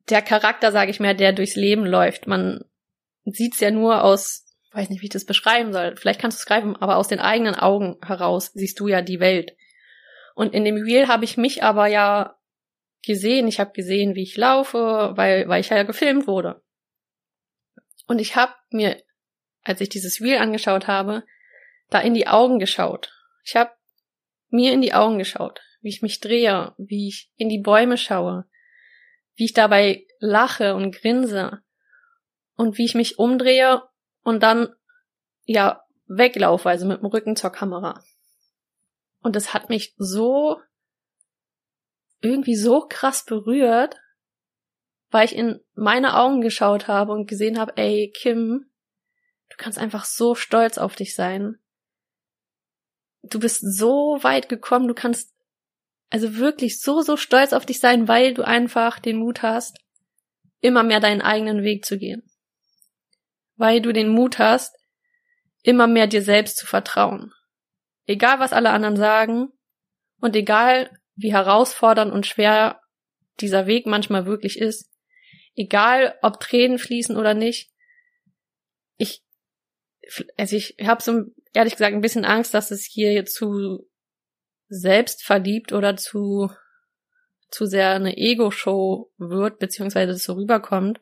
der 0.09 0.23
Charakter, 0.23 0.73
sage 0.73 0.91
ich 0.91 1.01
mal, 1.01 1.15
der 1.15 1.33
durchs 1.33 1.57
Leben 1.57 1.85
läuft. 1.85 2.27
Man 2.27 2.65
sieht's 3.25 3.61
ja 3.61 3.71
nur 3.71 4.03
aus, 4.03 4.47
weiß 4.73 4.89
nicht, 4.89 5.03
wie 5.03 5.07
ich 5.07 5.13
das 5.13 5.27
beschreiben 5.27 5.73
soll. 5.73 5.97
Vielleicht 5.97 6.21
kannst 6.21 6.39
du 6.39 6.43
es 6.43 6.47
greifen, 6.47 6.77
aber 6.77 6.97
aus 6.97 7.09
den 7.09 7.21
eigenen 7.21 7.55
Augen 7.55 7.99
heraus 8.03 8.53
siehst 8.55 8.81
du 8.81 8.89
ja 8.89 9.03
die 9.03 9.21
Welt. 9.21 9.57
Und 10.41 10.55
in 10.55 10.65
dem 10.65 10.77
Reel 10.77 11.07
habe 11.07 11.27
ich 11.27 11.37
mich 11.37 11.63
aber 11.63 11.87
ja 11.87 12.35
gesehen. 13.05 13.47
Ich 13.47 13.61
habe 13.61 13.73
gesehen, 13.73 14.15
wie 14.15 14.23
ich 14.23 14.39
laufe, 14.39 15.13
weil, 15.15 15.47
weil 15.49 15.61
ich 15.61 15.69
ja 15.69 15.83
gefilmt 15.83 16.27
wurde. 16.27 16.63
Und 18.07 18.21
ich 18.21 18.37
habe 18.37 18.55
mir, 18.71 19.03
als 19.65 19.83
ich 19.83 19.91
dieses 19.91 20.23
Reel 20.23 20.39
angeschaut 20.39 20.87
habe, 20.87 21.25
da 21.91 22.01
in 22.01 22.15
die 22.15 22.27
Augen 22.27 22.59
geschaut. 22.59 23.13
Ich 23.45 23.55
habe 23.55 23.73
mir 24.49 24.73
in 24.73 24.81
die 24.81 24.95
Augen 24.95 25.19
geschaut, 25.19 25.61
wie 25.83 25.91
ich 25.91 26.01
mich 26.01 26.21
drehe, 26.21 26.73
wie 26.79 27.09
ich 27.09 27.31
in 27.37 27.51
die 27.51 27.61
Bäume 27.61 27.99
schaue, 27.99 28.47
wie 29.35 29.45
ich 29.45 29.53
dabei 29.53 30.07
lache 30.21 30.75
und 30.75 30.97
grinse 30.97 31.61
und 32.57 32.79
wie 32.79 32.87
ich 32.87 32.95
mich 32.95 33.19
umdrehe 33.19 33.83
und 34.23 34.43
dann 34.43 34.75
ja 35.45 35.85
weglaufe, 36.07 36.71
also 36.71 36.87
mit 36.87 37.03
dem 37.03 37.07
Rücken 37.09 37.37
zur 37.37 37.51
Kamera. 37.51 38.03
Und 39.23 39.37
es 39.37 39.55
hat 39.55 39.69
mich 39.69 39.95
so 39.99 40.61
irgendwie 42.21 42.57
so 42.57 42.87
krass 42.87 43.25
berührt, 43.25 43.97
weil 45.11 45.25
ich 45.25 45.35
in 45.35 45.61
meine 45.75 46.17
Augen 46.17 46.41
geschaut 46.41 46.89
habe 46.89 47.13
und 47.13 47.27
gesehen 47.27 47.59
habe, 47.59 47.77
ey, 47.77 48.13
Kim, 48.15 48.71
du 49.49 49.57
kannst 49.57 49.79
einfach 49.79 50.05
so 50.05 50.35
stolz 50.35 50.79
auf 50.79 50.95
dich 50.95 51.15
sein. 51.15 51.57
Du 53.23 53.41
bist 53.41 53.61
so 53.61 54.19
weit 54.23 54.49
gekommen, 54.49 54.89
du 54.89 54.95
kannst 54.95 55.35
also 56.11 56.37
wirklich 56.37 56.81
so, 56.81 57.03
so 57.03 57.17
stolz 57.17 57.53
auf 57.53 57.67
dich 57.67 57.81
sein, 57.81 58.09
weil 58.09 58.35
du 58.35 58.43
einfach 58.43 58.99
den 58.99 59.17
Mut 59.17 59.43
hast, 59.43 59.79
immer 60.61 60.83
mehr 60.83 61.01
deinen 61.01 61.23
eigenen 61.23 61.63
Weg 61.63 61.85
zu 61.85 61.99
gehen. 61.99 62.23
Weil 63.57 63.81
du 63.81 63.93
den 63.93 64.09
Mut 64.09 64.39
hast, 64.39 64.77
immer 65.63 65.87
mehr 65.87 66.07
dir 66.07 66.23
selbst 66.23 66.57
zu 66.57 66.67
vertrauen. 66.67 67.33
Egal, 68.11 68.41
was 68.41 68.53
alle 68.53 68.71
anderen 68.71 68.97
sagen 68.97 69.53
und 70.21 70.35
egal, 70.35 70.91
wie 71.15 71.33
herausfordernd 71.33 72.13
und 72.13 72.27
schwer 72.27 72.81
dieser 73.39 73.69
Weg 73.69 73.87
manchmal 73.87 74.27
wirklich 74.27 74.59
ist, 74.59 74.91
egal, 75.55 76.19
ob 76.21 76.41
Tränen 76.41 76.81
fließen 76.81 77.17
oder 77.17 77.35
nicht, 77.35 77.71
ich, 78.97 79.23
also 80.37 80.57
ich 80.57 80.75
habe 80.83 81.01
so 81.01 81.23
ehrlich 81.53 81.75
gesagt 81.75 81.95
ein 81.95 82.01
bisschen 82.01 82.25
Angst, 82.25 82.53
dass 82.53 82.73
es 82.73 82.85
hier 82.85 83.25
zu 83.27 83.89
selbstverliebt 84.69 85.73
oder 85.73 85.97
zu 85.97 86.51
zu 87.49 87.67
sehr 87.67 87.91
eine 87.91 88.17
Ego-Show 88.17 89.13
wird, 89.19 89.61
beziehungsweise 89.61 90.15
so 90.15 90.33
rüberkommt. 90.33 91.01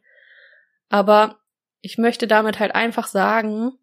Aber 0.90 1.40
ich 1.80 1.96
möchte 1.96 2.26
damit 2.26 2.58
halt 2.58 2.74
einfach 2.74 3.06
sagen, 3.06 3.78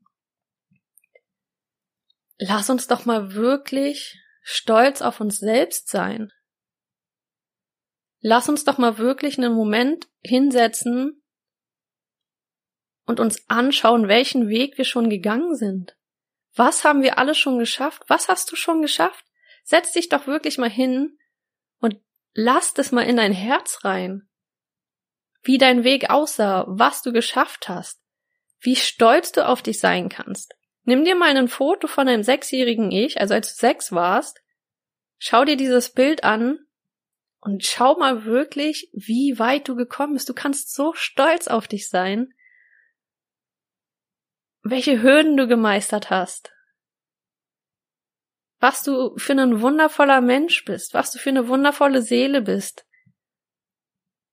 lass 2.37 2.69
uns 2.69 2.87
doch 2.87 3.05
mal 3.05 3.33
wirklich 3.33 4.19
stolz 4.41 5.01
auf 5.01 5.19
uns 5.19 5.39
selbst 5.39 5.89
sein. 5.89 6.31
Lass 8.19 8.49
uns 8.49 8.63
doch 8.63 8.77
mal 8.77 8.97
wirklich 8.97 9.37
einen 9.37 9.53
Moment 9.53 10.07
hinsetzen 10.23 11.23
und 13.05 13.19
uns 13.19 13.47
anschauen, 13.49 14.07
welchen 14.07 14.49
Weg 14.49 14.77
wir 14.77 14.85
schon 14.85 15.09
gegangen 15.09 15.55
sind. 15.55 15.95
Was 16.55 16.83
haben 16.83 17.03
wir 17.03 17.19
alle 17.19 17.35
schon 17.35 17.59
geschafft? 17.59 18.03
Was 18.07 18.27
hast 18.27 18.51
du 18.51 18.55
schon 18.55 18.81
geschafft? 18.81 19.25
Setz 19.63 19.91
dich 19.91 20.09
doch 20.09 20.25
wirklich 20.25 20.57
mal 20.57 20.69
hin 20.69 21.17
und 21.79 21.99
lass 22.33 22.73
das 22.73 22.91
mal 22.91 23.03
in 23.03 23.17
dein 23.17 23.33
Herz 23.33 23.83
rein. 23.83 24.27
Wie 25.43 25.57
dein 25.57 25.83
Weg 25.83 26.09
aussah, 26.09 26.65
was 26.67 27.03
du 27.03 27.11
geschafft 27.11 27.69
hast, 27.69 28.01
wie 28.59 28.75
stolz 28.75 29.31
du 29.31 29.47
auf 29.47 29.61
dich 29.61 29.79
sein 29.79 30.09
kannst. 30.09 30.55
Nimm 30.85 31.03
dir 31.03 31.15
mal 31.15 31.35
ein 31.35 31.47
Foto 31.47 31.87
von 31.87 32.05
deinem 32.05 32.23
sechsjährigen 32.23 32.91
Ich, 32.91 33.19
also 33.19 33.33
als 33.33 33.55
du 33.55 33.59
sechs 33.59 33.91
warst, 33.91 34.41
schau 35.17 35.43
dir 35.43 35.57
dieses 35.57 35.91
Bild 35.91 36.23
an 36.23 36.59
und 37.39 37.65
schau 37.65 37.97
mal 37.97 38.25
wirklich, 38.25 38.89
wie 38.93 39.37
weit 39.39 39.67
du 39.67 39.75
gekommen 39.75 40.13
bist. 40.13 40.29
Du 40.29 40.35
kannst 40.35 40.73
so 40.73 40.93
stolz 40.93 41.47
auf 41.47 41.67
dich 41.67 41.89
sein, 41.89 42.33
welche 44.61 45.01
Hürden 45.01 45.37
du 45.37 45.47
gemeistert 45.47 46.11
hast, 46.11 46.53
was 48.59 48.83
du 48.83 49.17
für 49.17 49.33
ein 49.33 49.61
wundervoller 49.61 50.21
Mensch 50.21 50.65
bist, 50.65 50.93
was 50.93 51.11
du 51.11 51.17
für 51.17 51.29
eine 51.29 51.47
wundervolle 51.47 52.03
Seele 52.03 52.41
bist. 52.41 52.85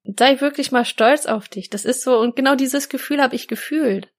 Sei 0.04 0.40
wirklich 0.40 0.70
mal 0.70 0.84
stolz 0.84 1.26
auf 1.26 1.48
dich. 1.48 1.70
Das 1.70 1.84
ist 1.84 2.02
so, 2.02 2.18
und 2.18 2.36
genau 2.36 2.56
dieses 2.56 2.88
Gefühl 2.88 3.22
habe 3.22 3.36
ich 3.36 3.48
gefühlt. 3.48 4.11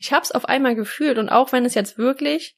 Ich 0.00 0.12
hab's 0.12 0.32
auf 0.32 0.46
einmal 0.46 0.74
gefühlt 0.74 1.18
und 1.18 1.28
auch 1.28 1.52
wenn 1.52 1.64
es 1.64 1.74
jetzt 1.74 1.98
wirklich 1.98 2.56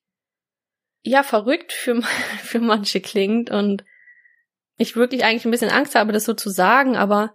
ja 1.03 1.23
verrückt 1.23 1.73
für 1.73 2.01
für 2.43 2.61
manche 2.61 3.01
klingt 3.01 3.51
und 3.51 3.85
ich 4.79 4.97
wirklich 4.97 5.25
eigentlich 5.25 5.45
ein 5.45 5.51
bisschen 5.51 5.71
Angst 5.71 5.95
habe, 5.95 6.13
das 6.13 6.25
so 6.25 6.33
zu 6.33 6.49
sagen, 6.49 6.97
aber 6.97 7.35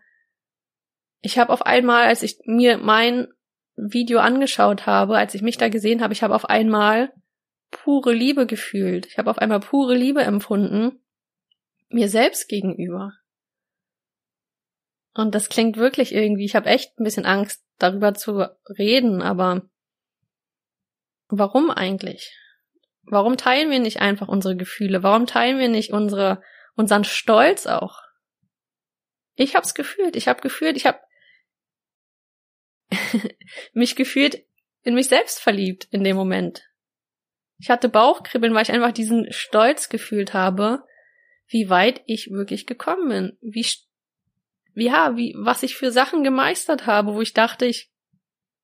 ich 1.21 1.37
habe 1.37 1.53
auf 1.53 1.61
einmal, 1.61 2.05
als 2.05 2.23
ich 2.23 2.39
mir 2.45 2.77
mein 2.77 3.27
Video 3.75 4.19
angeschaut 4.19 4.85
habe, 4.85 5.17
als 5.17 5.35
ich 5.35 5.41
mich 5.43 5.57
da 5.57 5.69
gesehen 5.69 6.01
habe, 6.01 6.13
ich 6.13 6.23
habe 6.23 6.33
auf 6.33 6.45
einmal 6.45 7.13
pure 7.69 8.13
Liebe 8.13 8.47
gefühlt. 8.47 9.05
Ich 9.05 9.17
habe 9.17 9.29
auf 9.29 9.37
einmal 9.37 9.59
pure 9.59 9.95
Liebe 9.95 10.23
empfunden 10.23 10.99
mir 11.89 12.09
selbst 12.09 12.47
gegenüber. 12.49 13.13
Und 15.13 15.33
das 15.33 15.49
klingt 15.49 15.77
wirklich 15.77 16.13
irgendwie, 16.13 16.45
ich 16.45 16.55
habe 16.55 16.69
echt 16.69 16.99
ein 16.99 17.03
bisschen 17.03 17.25
Angst 17.25 17.63
darüber 17.77 18.13
zu 18.13 18.45
reden, 18.77 19.21
aber 19.21 19.69
Warum 21.29 21.71
eigentlich? 21.71 22.35
Warum 23.03 23.37
teilen 23.37 23.69
wir 23.69 23.79
nicht 23.79 24.01
einfach 24.01 24.27
unsere 24.27 24.55
Gefühle? 24.55 25.03
Warum 25.03 25.27
teilen 25.27 25.59
wir 25.59 25.69
nicht 25.69 25.91
unsere, 25.91 26.41
unseren 26.75 27.03
Stolz 27.03 27.65
auch? 27.65 28.01
Ich 29.35 29.55
hab's 29.55 29.75
gefühlt. 29.75 30.15
Ich 30.15 30.27
hab 30.27 30.41
gefühlt, 30.41 30.75
ich 30.75 30.85
hab 30.85 31.01
mich 33.73 33.95
gefühlt 33.95 34.45
in 34.83 34.95
mich 34.95 35.07
selbst 35.07 35.39
verliebt 35.39 35.87
in 35.91 36.03
dem 36.03 36.15
Moment. 36.15 36.63
Ich 37.59 37.69
hatte 37.69 37.89
Bauchkribbeln, 37.89 38.53
weil 38.53 38.63
ich 38.63 38.71
einfach 38.71 38.91
diesen 38.91 39.31
Stolz 39.31 39.89
gefühlt 39.89 40.33
habe, 40.33 40.83
wie 41.47 41.69
weit 41.69 42.01
ich 42.05 42.29
wirklich 42.31 42.65
gekommen 42.67 43.09
bin. 43.09 43.37
Wie, 43.41 43.65
ja, 44.75 45.15
wie, 45.17 45.33
was 45.37 45.63
ich 45.63 45.75
für 45.75 45.91
Sachen 45.91 46.23
gemeistert 46.23 46.85
habe, 46.85 47.13
wo 47.13 47.21
ich 47.21 47.33
dachte, 47.33 47.65
ich 47.65 47.91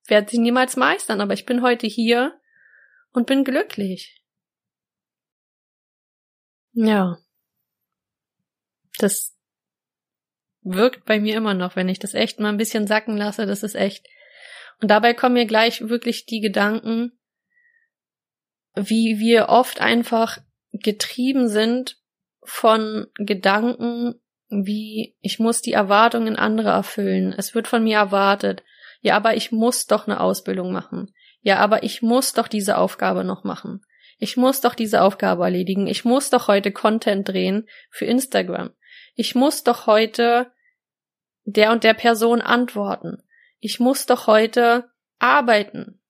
werde 0.05 0.29
sie 0.29 0.38
niemals 0.38 0.75
meistern, 0.75 1.22
aber 1.22 1.34
ich 1.34 1.46
bin 1.46 1.62
heute 1.62 1.88
hier 1.88 2.39
und 3.13 3.27
bin 3.27 3.43
glücklich. 3.43 4.22
Ja. 6.74 7.17
Das 8.98 9.36
wirkt 10.62 11.05
bei 11.05 11.20
mir 11.20 11.38
immer 11.38 11.53
noch, 11.53 11.75
wenn 11.75 11.89
ich 11.89 12.00
das 12.00 12.13
echt 12.13 12.39
mal 12.39 12.50
ein 12.50 12.58
bisschen 12.58 12.88
sacken 12.88 13.17
lasse, 13.17 13.46
das 13.46 13.63
ist 13.63 13.75
echt. 13.75 14.08
Und 14.82 14.89
dabei 14.89 15.13
kommen 15.13 15.34
mir 15.34 15.46
gleich 15.46 15.88
wirklich 15.88 16.25
die 16.25 16.41
Gedanken, 16.41 17.17
wie 18.75 19.20
wir 19.20 19.50
oft 19.50 19.82
einfach 19.82 20.39
getrieben 20.72 21.48
sind 21.48 22.01
von 22.41 23.08
Gedanken 23.15 24.20
wie 24.50 25.15
ich 25.22 25.39
muss 25.39 25.62
die 25.62 25.74
Erwartungen 25.74 26.36
anderer 26.36 26.74
erfüllen. 26.74 27.34
Es 27.36 27.55
wird 27.55 27.67
von 27.67 27.84
mir 27.84 27.98
erwartet. 27.98 28.63
Ja, 29.01 29.15
aber 29.15 29.36
ich 29.36 29.51
muss 29.51 29.88
doch 29.88 30.08
eine 30.08 30.20
Ausbildung 30.20 30.72
machen 30.72 31.12
Ja, 31.44 31.58
aber 31.58 31.84
ich 31.84 32.02
muss 32.02 32.34
doch 32.34 32.48
diese 32.48 32.78
Aufgabe 32.78 33.24
noch 33.24 33.44
machen. 33.44 33.86
Ich 34.18 34.38
muss 34.38 34.62
doch 34.62 34.76
diese 34.76 35.02
Aufgabe 35.02 35.44
erledigen. 35.44 35.88
Ich 35.88 36.06
muss 36.06 36.30
doch 36.30 36.48
heute 36.48 36.72
Content 36.72 37.28
drehen 37.28 37.68
für 37.92 38.06
Instagram. 38.06 38.72
Ich 39.16 39.36
muss 39.36 39.64
doch 39.64 39.86
heute 39.86 40.52
der 41.44 41.72
und 41.72 41.84
der 41.84 41.94
Person 41.94 42.42
antworten. 42.42 43.22
Ich 43.60 43.82
muss 43.82 44.06
doch 44.06 44.28
heute 44.28 44.90
arbeiten. 45.20 46.02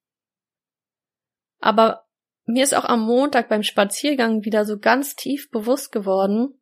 Aber 1.60 2.06
mir 2.46 2.64
ist 2.64 2.76
auch 2.76 2.86
am 2.86 3.02
Montag 3.02 3.50
beim 3.50 3.64
Spaziergang 3.64 4.44
wieder 4.44 4.66
so 4.66 4.78
ganz 4.78 5.16
tief 5.16 5.50
bewusst 5.50 5.92
geworden, 5.92 6.62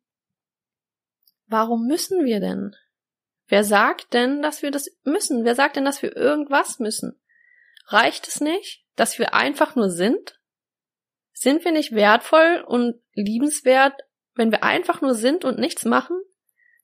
warum 1.46 1.86
müssen 1.86 2.24
wir 2.24 2.40
denn? 2.40 2.74
Wer 3.48 3.64
sagt 3.64 4.14
denn, 4.14 4.40
dass 4.40 4.62
wir 4.62 4.70
das 4.70 4.86
müssen? 5.04 5.44
Wer 5.44 5.54
sagt 5.54 5.76
denn, 5.76 5.84
dass 5.84 6.00
wir 6.00 6.16
irgendwas 6.16 6.78
müssen? 6.78 7.21
Reicht 7.86 8.28
es 8.28 8.40
nicht, 8.40 8.84
dass 8.96 9.18
wir 9.18 9.34
einfach 9.34 9.74
nur 9.74 9.90
sind? 9.90 10.38
Sind 11.32 11.64
wir 11.64 11.72
nicht 11.72 11.92
wertvoll 11.92 12.64
und 12.66 13.00
liebenswert, 13.14 14.00
wenn 14.34 14.50
wir 14.50 14.62
einfach 14.62 15.00
nur 15.00 15.14
sind 15.14 15.44
und 15.44 15.58
nichts 15.58 15.84
machen? 15.84 16.20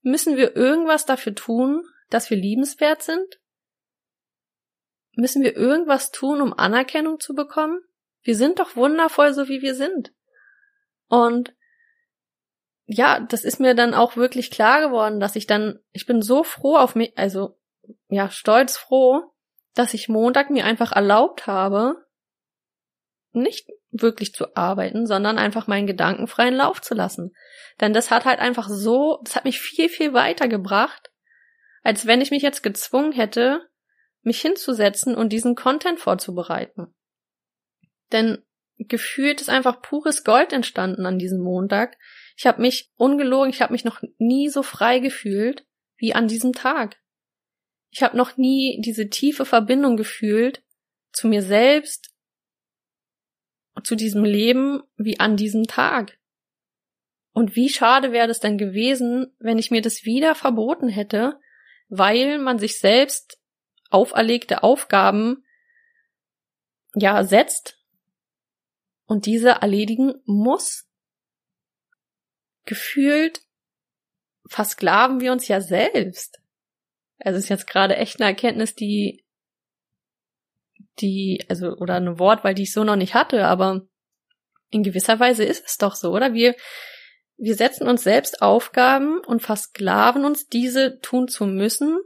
Müssen 0.03 0.37
wir 0.37 0.57
irgendwas 0.57 1.07
dafür 1.07 1.35
tun, 1.35 1.85
dass 2.11 2.31
wir 2.31 2.37
liebenswert 2.37 3.03
sind? 3.03 3.41
Müssen 5.13 5.43
wir 5.43 5.57
irgendwas 5.57 6.11
tun, 6.11 6.41
um 6.41 6.53
Anerkennung 6.53 7.21
zu 7.21 7.35
bekommen? 7.35 7.81
Wir 8.23 8.37
sind 8.37 8.59
doch 8.59 8.77
wundervoll, 8.77 9.33
so 9.33 9.49
wie 9.49 9.63
wir 9.63 9.75
sind. 9.75 10.13
Und 11.09 11.55
ja, 12.87 13.21
das 13.21 13.45
ist 13.45 13.61
mir 13.61 13.75
dann 13.75 13.95
auch 13.95 14.17
wirklich 14.17 14.51
klar 14.51 14.81
geworden, 14.81 15.21
dass 15.21 15.37
ich 15.37 15.47
dann, 15.47 15.79
ich 15.93 16.07
bin 16.07 16.23
so 16.23 16.43
froh 16.43 16.77
auf 16.77 16.95
mich, 16.95 17.17
also 17.17 17.59
ja, 18.09 18.31
stolz 18.31 18.77
froh, 18.77 19.35
dass 19.79 19.95
ich 19.95 20.09
Montag 20.09 20.51
mir 20.51 20.65
einfach 20.65 20.91
erlaubt 20.91 21.47
habe, 21.47 22.05
nicht 23.31 23.69
wirklich 23.91 24.35
zu 24.35 24.57
arbeiten, 24.57 25.07
sondern 25.07 25.39
einfach 25.39 25.69
meinen 25.69 25.87
Gedanken 25.87 26.27
freien 26.27 26.55
Lauf 26.55 26.83
zu 26.83 26.95
lassen. 26.95 27.33
Denn 27.81 27.93
das 27.93 28.11
hat 28.11 28.25
halt 28.25 28.41
einfach 28.41 28.69
so, 28.69 29.21
das 29.23 29.37
hat 29.37 29.45
mich 29.45 29.61
viel, 29.61 29.89
viel 29.89 30.13
weiter 30.13 30.49
gebracht, 30.49 31.13
als 31.85 32.07
wenn 32.07 32.21
ich 32.21 32.33
mich 32.33 32.43
jetzt 32.43 32.63
gezwungen 32.63 33.13
hätte, 33.13 33.69
mich 34.23 34.41
hinzusetzen 34.41 35.15
und 35.15 35.33
diesen 35.33 35.55
Content 35.55 36.01
vorzubereiten. 36.01 36.93
Denn 38.11 38.45
gefühlt 38.79 39.41
ist 39.41 39.49
einfach 39.49 39.81
pures 39.81 40.25
Gold 40.25 40.53
entstanden 40.53 41.07
an 41.07 41.21
diesem 41.21 41.41
Montag. 41.41 41.97
Ich 42.37 42.49
habe 42.49 42.61
mich 42.61 42.91
ungelogen, 42.97 43.51
ich 43.51 43.63
habe 43.63 43.73
mich 43.73 43.85
noch 43.85 44.03
nie 44.19 44.49
so 44.49 44.65
frei 44.65 44.99
gefühlt 44.99 45.65
wie 45.97 46.15
an 46.15 46.27
diesem 46.27 46.53
Tag. 46.53 46.97
Ich 47.91 48.03
habe 48.03 48.17
noch 48.17 48.37
nie 48.37 48.81
diese 48.81 49.09
tiefe 49.09 49.45
Verbindung 49.45 49.97
gefühlt 49.97 50.63
zu 51.13 51.27
mir 51.27 51.43
selbst, 51.43 52.13
zu 53.83 53.95
diesem 53.95 54.25
Leben 54.25 54.83
wie 54.97 55.21
an 55.21 55.37
diesem 55.37 55.65
Tag. 55.65 56.19
Und 57.33 57.55
wie 57.55 57.69
schade 57.69 58.13
wäre 58.13 58.29
es 58.29 58.41
denn 58.41 58.59
gewesen, 58.59 59.35
wenn 59.39 59.59
ich 59.59 59.71
mir 59.71 59.83
das 59.83 60.05
wieder 60.05 60.35
verboten 60.35 60.89
hätte, 60.89 61.39
weil 61.89 62.39
man 62.39 62.59
sich 62.59 62.79
selbst 62.79 63.39
auferlegte 63.91 64.63
Aufgaben 64.63 65.45
ja 66.95 67.23
setzt 67.25 67.79
und 69.07 69.27
diese 69.27 69.51
erledigen 69.51 70.15
muss. 70.25 70.87
Gefühlt 72.65 73.41
versklaven 74.47 75.21
wir 75.21 75.33
uns 75.33 75.49
ja 75.49 75.61
selbst. 75.61 76.41
Also 77.21 77.39
ist 77.39 77.49
jetzt 77.49 77.67
gerade 77.67 77.97
echt 77.97 78.21
eine 78.21 78.31
Erkenntnis, 78.31 78.75
die 78.75 79.25
die, 81.01 81.45
also, 81.49 81.77
oder 81.77 81.95
eine 81.95 82.19
Wortwahl, 82.19 82.55
die 82.55 82.63
ich 82.63 82.73
so 82.73 82.85
noch 82.85 82.97
nicht 82.97 83.15
hatte, 83.15 83.47
aber 83.47 83.83
in 84.71 84.83
gewisser 84.83 85.19
Weise 85.19 85.45
ist 85.45 85.65
es 85.67 85.77
doch 85.77 85.95
so, 85.95 86.11
oder? 86.11 86.35
Wir, 86.35 86.55
wir 87.37 87.55
setzen 87.55 87.89
uns 87.89 88.03
selbst 88.03 88.43
Aufgaben 88.43 89.21
und 89.21 89.43
versklaven 89.43 90.25
uns, 90.25 90.47
diese 90.47 90.99
tun 91.01 91.29
zu 91.29 91.47
müssen, 91.47 91.99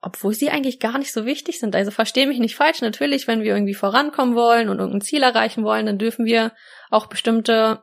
obwohl 0.00 0.34
sie 0.34 0.50
eigentlich 0.50 0.80
gar 0.80 0.98
nicht 0.98 1.12
so 1.12 1.26
wichtig 1.26 1.58
sind. 1.58 1.74
Also 1.74 1.90
verstehe 1.90 2.26
mich 2.26 2.38
nicht 2.38 2.56
falsch. 2.56 2.80
Natürlich, 2.80 3.26
wenn 3.26 3.42
wir 3.42 3.54
irgendwie 3.54 3.74
vorankommen 3.74 4.34
wollen 4.34 4.68
und 4.68 4.78
irgendein 4.78 5.00
Ziel 5.00 5.22
erreichen 5.22 5.64
wollen, 5.64 5.86
dann 5.86 5.98
dürfen 5.98 6.26
wir 6.26 6.52
auch 6.90 7.06
bestimmte 7.06 7.82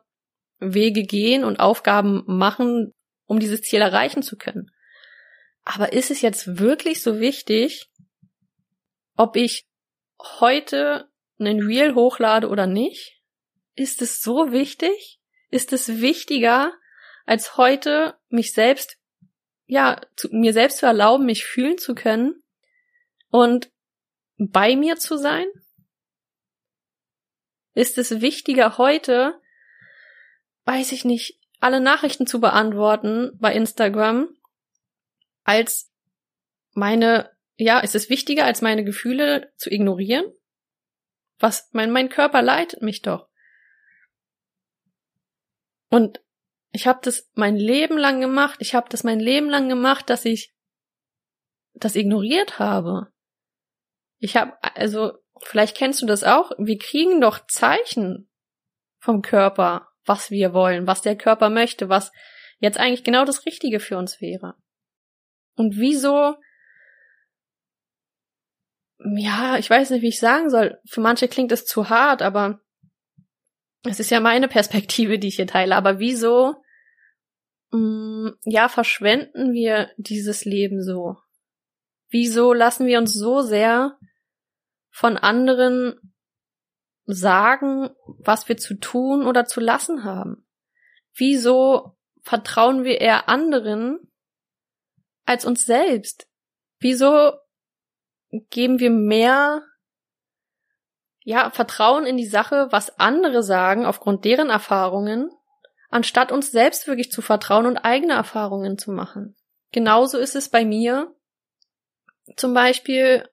Wege 0.59 1.03
gehen 1.03 1.43
und 1.43 1.59
Aufgaben 1.59 2.23
machen, 2.25 2.93
um 3.25 3.39
dieses 3.39 3.61
Ziel 3.61 3.81
erreichen 3.81 4.23
zu 4.23 4.37
können. 4.37 4.71
Aber 5.65 5.93
ist 5.93 6.11
es 6.11 6.21
jetzt 6.21 6.59
wirklich 6.59 7.01
so 7.01 7.19
wichtig, 7.19 7.89
ob 9.15 9.35
ich 9.35 9.65
heute 10.39 11.09
einen 11.39 11.61
Reel 11.61 11.95
hochlade 11.95 12.49
oder 12.49 12.67
nicht? 12.67 13.21
Ist 13.75 14.01
es 14.01 14.21
so 14.21 14.51
wichtig? 14.51 15.19
Ist 15.49 15.73
es 15.73 16.01
wichtiger, 16.01 16.73
als 17.25 17.57
heute 17.57 18.17
mich 18.29 18.53
selbst, 18.53 18.97
ja, 19.65 20.01
zu, 20.15 20.29
mir 20.31 20.53
selbst 20.53 20.79
zu 20.79 20.85
erlauben, 20.85 21.25
mich 21.25 21.45
fühlen 21.45 21.77
zu 21.77 21.95
können 21.95 22.43
und 23.29 23.71
bei 24.37 24.75
mir 24.75 24.97
zu 24.97 25.17
sein? 25.17 25.45
Ist 27.73 27.97
es 27.97 28.21
wichtiger 28.21 28.77
heute, 28.77 29.39
weiß 30.65 30.91
ich 30.91 31.05
nicht, 31.05 31.39
alle 31.59 31.79
Nachrichten 31.79 32.27
zu 32.27 32.39
beantworten 32.39 33.31
bei 33.39 33.53
Instagram, 33.53 34.29
als 35.43 35.91
meine 36.73 37.33
ja, 37.57 37.79
ist 37.79 37.95
es 37.95 38.09
wichtiger, 38.09 38.45
als 38.45 38.61
meine 38.61 38.83
Gefühle 38.83 39.51
zu 39.57 39.71
ignorieren? 39.71 40.25
Was, 41.39 41.69
mein, 41.71 41.91
mein 41.91 42.09
Körper 42.09 42.41
leitet 42.41 42.81
mich 42.81 43.01
doch. 43.01 43.27
Und 45.89 46.21
ich 46.71 46.87
habe 46.87 46.99
das 47.03 47.29
mein 47.35 47.55
Leben 47.55 47.97
lang 47.97 48.19
gemacht. 48.19 48.57
Ich 48.59 48.73
habe 48.73 48.89
das 48.89 49.03
mein 49.03 49.19
Leben 49.19 49.49
lang 49.49 49.69
gemacht, 49.69 50.09
dass 50.09 50.25
ich 50.25 50.53
das 51.73 51.95
ignoriert 51.95 52.59
habe. 52.59 53.11
Ich 54.17 54.35
habe, 54.37 54.57
also, 54.61 55.13
vielleicht 55.41 55.77
kennst 55.77 56.01
du 56.01 56.05
das 56.05 56.23
auch. 56.23 56.51
Wir 56.57 56.79
kriegen 56.79 57.21
doch 57.21 57.45
Zeichen 57.47 58.29
vom 58.99 59.21
Körper, 59.21 59.89
was 60.05 60.31
wir 60.31 60.53
wollen, 60.53 60.87
was 60.87 61.01
der 61.01 61.17
Körper 61.17 61.49
möchte, 61.49 61.89
was 61.89 62.11
jetzt 62.57 62.79
eigentlich 62.79 63.03
genau 63.03 63.25
das 63.25 63.45
Richtige 63.45 63.79
für 63.79 63.97
uns 63.97 64.21
wäre. 64.21 64.55
Und 65.55 65.77
wieso 65.77 66.35
ja, 69.05 69.57
ich 69.57 69.69
weiß 69.69 69.89
nicht, 69.89 70.01
wie 70.01 70.09
ich 70.09 70.19
sagen 70.19 70.49
soll. 70.49 70.79
Für 70.85 71.01
manche 71.01 71.27
klingt 71.27 71.51
es 71.51 71.65
zu 71.65 71.89
hart, 71.89 72.21
aber 72.21 72.61
es 73.83 73.99
ist 73.99 74.11
ja 74.11 74.19
meine 74.19 74.47
Perspektive, 74.49 75.19
die 75.19 75.27
ich 75.27 75.35
hier 75.35 75.47
teile. 75.47 75.75
Aber 75.75 75.99
wieso, 75.99 76.55
mh, 77.71 77.79
mm, 77.79 78.37
ja, 78.45 78.69
verschwenden 78.69 79.53
wir 79.53 79.91
dieses 79.97 80.45
Leben 80.45 80.81
so? 80.81 81.17
Wieso 82.09 82.53
lassen 82.53 82.85
wir 82.85 82.99
uns 82.99 83.13
so 83.13 83.41
sehr 83.41 83.97
von 84.89 85.17
anderen 85.17 86.13
sagen, 87.05 87.89
was 88.05 88.47
wir 88.47 88.55
zu 88.55 88.75
tun 88.75 89.25
oder 89.25 89.45
zu 89.45 89.59
lassen 89.59 90.03
haben? 90.03 90.47
Wieso 91.15 91.97
vertrauen 92.21 92.83
wir 92.83 93.01
eher 93.01 93.27
anderen 93.27 93.99
als 95.25 95.45
uns 95.45 95.65
selbst? 95.65 96.27
Wieso 96.79 97.33
geben 98.49 98.79
wir 98.79 98.89
mehr 98.89 99.63
ja, 101.23 101.49
Vertrauen 101.51 102.05
in 102.05 102.17
die 102.17 102.27
Sache, 102.27 102.67
was 102.71 102.99
andere 102.99 103.43
sagen, 103.43 103.85
aufgrund 103.85 104.25
deren 104.25 104.49
Erfahrungen, 104.49 105.29
anstatt 105.89 106.31
uns 106.31 106.51
selbst 106.51 106.87
wirklich 106.87 107.11
zu 107.11 107.21
vertrauen 107.21 107.65
und 107.65 107.77
eigene 107.77 108.13
Erfahrungen 108.13 108.77
zu 108.77 108.91
machen. 108.91 109.35
Genauso 109.71 110.17
ist 110.17 110.35
es 110.35 110.49
bei 110.49 110.65
mir. 110.65 111.15
Zum 112.35 112.53
Beispiel, 112.53 113.27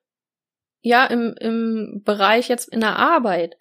ja, 0.80 1.06
im, 1.06 1.34
im 1.38 2.02
Bereich 2.04 2.48
jetzt 2.48 2.72
in 2.72 2.80
der 2.80 2.96
Arbeit. 2.96 3.56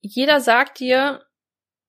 Jeder 0.00 0.40
sagt 0.40 0.80
dir, 0.80 1.24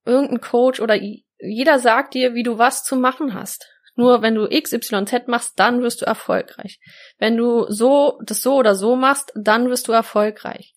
irgendein 0.06 0.42
Coach 0.42 0.80
oder 0.80 0.98
jeder 1.40 1.80
sagt 1.80 2.14
dir, 2.14 2.34
wie 2.34 2.44
du 2.44 2.58
was 2.58 2.84
zu 2.84 2.96
machen 2.96 3.34
hast. 3.34 3.70
Nur 4.02 4.24
wenn 4.24 4.34
du 4.34 4.50
XYZ 4.50 5.28
machst, 5.28 5.60
dann 5.60 5.84
wirst 5.84 6.02
du 6.02 6.06
erfolgreich. 6.06 6.80
Wenn 7.20 7.38
du 7.38 7.70
so, 7.70 8.20
das 8.26 8.42
so 8.42 8.56
oder 8.56 8.74
so 8.74 8.96
machst, 8.96 9.32
dann 9.36 9.70
wirst 9.70 9.88
du 9.88 9.92
erfolgreich. 9.92 10.74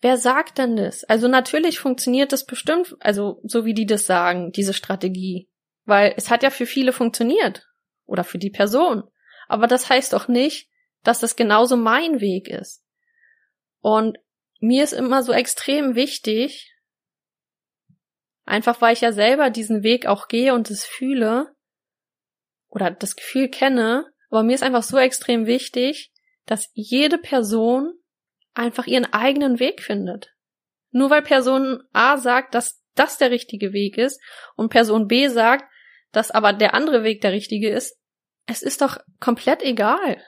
Wer 0.00 0.16
sagt 0.16 0.58
denn 0.58 0.76
das? 0.76 1.02
Also 1.02 1.26
natürlich 1.26 1.80
funktioniert 1.80 2.30
das 2.30 2.46
bestimmt, 2.46 2.94
also 3.00 3.40
so 3.42 3.64
wie 3.64 3.74
die 3.74 3.84
das 3.84 4.06
sagen, 4.06 4.52
diese 4.52 4.74
Strategie. 4.74 5.50
Weil 5.86 6.14
es 6.16 6.30
hat 6.30 6.44
ja 6.44 6.50
für 6.50 6.66
viele 6.66 6.92
funktioniert. 6.92 7.66
Oder 8.04 8.22
für 8.22 8.38
die 8.38 8.50
Person. 8.50 9.02
Aber 9.48 9.66
das 9.66 9.90
heißt 9.90 10.12
doch 10.12 10.28
nicht, 10.28 10.70
dass 11.02 11.18
das 11.18 11.34
genauso 11.34 11.76
mein 11.76 12.20
Weg 12.20 12.46
ist. 12.46 12.84
Und 13.80 14.18
mir 14.60 14.84
ist 14.84 14.92
immer 14.92 15.24
so 15.24 15.32
extrem 15.32 15.96
wichtig, 15.96 16.72
einfach 18.44 18.80
weil 18.80 18.92
ich 18.92 19.00
ja 19.00 19.10
selber 19.10 19.50
diesen 19.50 19.82
Weg 19.82 20.06
auch 20.06 20.28
gehe 20.28 20.54
und 20.54 20.70
es 20.70 20.84
fühle, 20.84 21.55
oder 22.76 22.90
das 22.90 23.16
Gefühl 23.16 23.48
kenne, 23.48 24.04
aber 24.28 24.42
mir 24.42 24.54
ist 24.54 24.62
einfach 24.62 24.82
so 24.82 24.98
extrem 24.98 25.46
wichtig, 25.46 26.12
dass 26.44 26.70
jede 26.74 27.16
Person 27.16 27.94
einfach 28.52 28.86
ihren 28.86 29.10
eigenen 29.14 29.58
Weg 29.58 29.82
findet. 29.82 30.34
Nur 30.90 31.08
weil 31.08 31.22
Person 31.22 31.82
A 31.94 32.18
sagt, 32.18 32.54
dass 32.54 32.82
das 32.94 33.16
der 33.16 33.30
richtige 33.30 33.72
Weg 33.72 33.96
ist 33.96 34.20
und 34.56 34.68
Person 34.68 35.08
B 35.08 35.28
sagt, 35.28 35.64
dass 36.12 36.30
aber 36.30 36.52
der 36.52 36.74
andere 36.74 37.02
Weg 37.02 37.22
der 37.22 37.32
richtige 37.32 37.70
ist, 37.70 37.98
es 38.44 38.60
ist 38.62 38.82
doch 38.82 38.98
komplett 39.20 39.62
egal. 39.62 40.22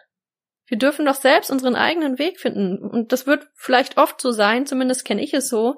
Wir 0.65 0.79
dürfen 0.79 1.05
doch 1.05 1.17
selbst 1.17 1.51
unseren 1.51 1.77
eigenen 1.77 2.19
Weg 2.19 2.41
finden. 2.41 2.79
Und 2.79 3.13
das 3.13 3.27
wird 3.27 3.47
vielleicht 3.57 3.99
oft 3.99 4.23
so 4.23 4.31
sein, 4.31 4.65
zumindest 4.65 5.05
kenne 5.05 5.23
ich 5.23 5.35
es 5.35 5.51
so, 5.51 5.77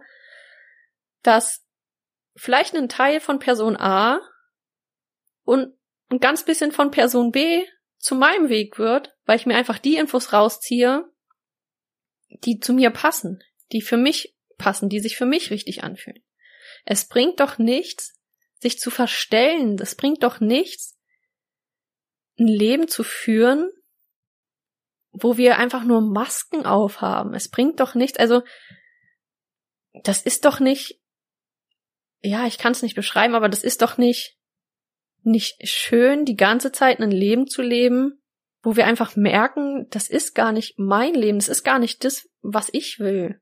dass 1.24 1.66
vielleicht 2.36 2.76
ein 2.76 2.88
Teil 2.88 3.18
von 3.18 3.40
Person 3.40 3.76
A 3.76 4.20
und 5.42 5.74
ein 6.10 6.18
ganz 6.18 6.44
bisschen 6.44 6.72
von 6.72 6.90
Person 6.90 7.30
B 7.30 7.64
zu 7.98 8.14
meinem 8.14 8.48
Weg 8.48 8.78
wird, 8.78 9.16
weil 9.24 9.36
ich 9.36 9.46
mir 9.46 9.56
einfach 9.56 9.78
die 9.78 9.96
Infos 9.96 10.32
rausziehe, 10.32 11.04
die 12.28 12.58
zu 12.58 12.72
mir 12.72 12.90
passen, 12.90 13.42
die 13.72 13.82
für 13.82 13.96
mich 13.96 14.36
passen, 14.58 14.88
die 14.88 15.00
sich 15.00 15.16
für 15.16 15.26
mich 15.26 15.50
richtig 15.50 15.84
anfühlen. 15.84 16.22
Es 16.84 17.08
bringt 17.08 17.40
doch 17.40 17.58
nichts, 17.58 18.18
sich 18.60 18.78
zu 18.78 18.90
verstellen. 18.90 19.76
Das 19.76 19.94
bringt 19.94 20.22
doch 20.22 20.40
nichts, 20.40 20.98
ein 22.38 22.46
Leben 22.46 22.88
zu 22.88 23.04
führen, 23.04 23.70
wo 25.12 25.36
wir 25.36 25.58
einfach 25.58 25.84
nur 25.84 26.00
Masken 26.00 26.66
aufhaben. 26.66 27.34
Es 27.34 27.48
bringt 27.48 27.80
doch 27.80 27.94
nichts. 27.94 28.18
Also, 28.18 28.42
das 30.04 30.22
ist 30.22 30.44
doch 30.44 30.60
nicht, 30.60 31.00
ja, 32.20 32.46
ich 32.46 32.58
kann 32.58 32.72
es 32.72 32.82
nicht 32.82 32.94
beschreiben, 32.94 33.34
aber 33.34 33.48
das 33.48 33.64
ist 33.64 33.82
doch 33.82 33.98
nicht, 33.98 34.38
nicht 35.22 35.66
schön, 35.68 36.24
die 36.24 36.36
ganze 36.36 36.72
Zeit 36.72 37.00
ein 37.00 37.10
Leben 37.10 37.46
zu 37.46 37.62
leben, 37.62 38.20
wo 38.62 38.76
wir 38.76 38.86
einfach 38.86 39.16
merken, 39.16 39.86
das 39.90 40.08
ist 40.08 40.34
gar 40.34 40.52
nicht 40.52 40.78
mein 40.78 41.14
Leben, 41.14 41.38
das 41.38 41.48
ist 41.48 41.64
gar 41.64 41.78
nicht 41.78 42.04
das, 42.04 42.28
was 42.42 42.68
ich 42.72 42.98
will. 42.98 43.40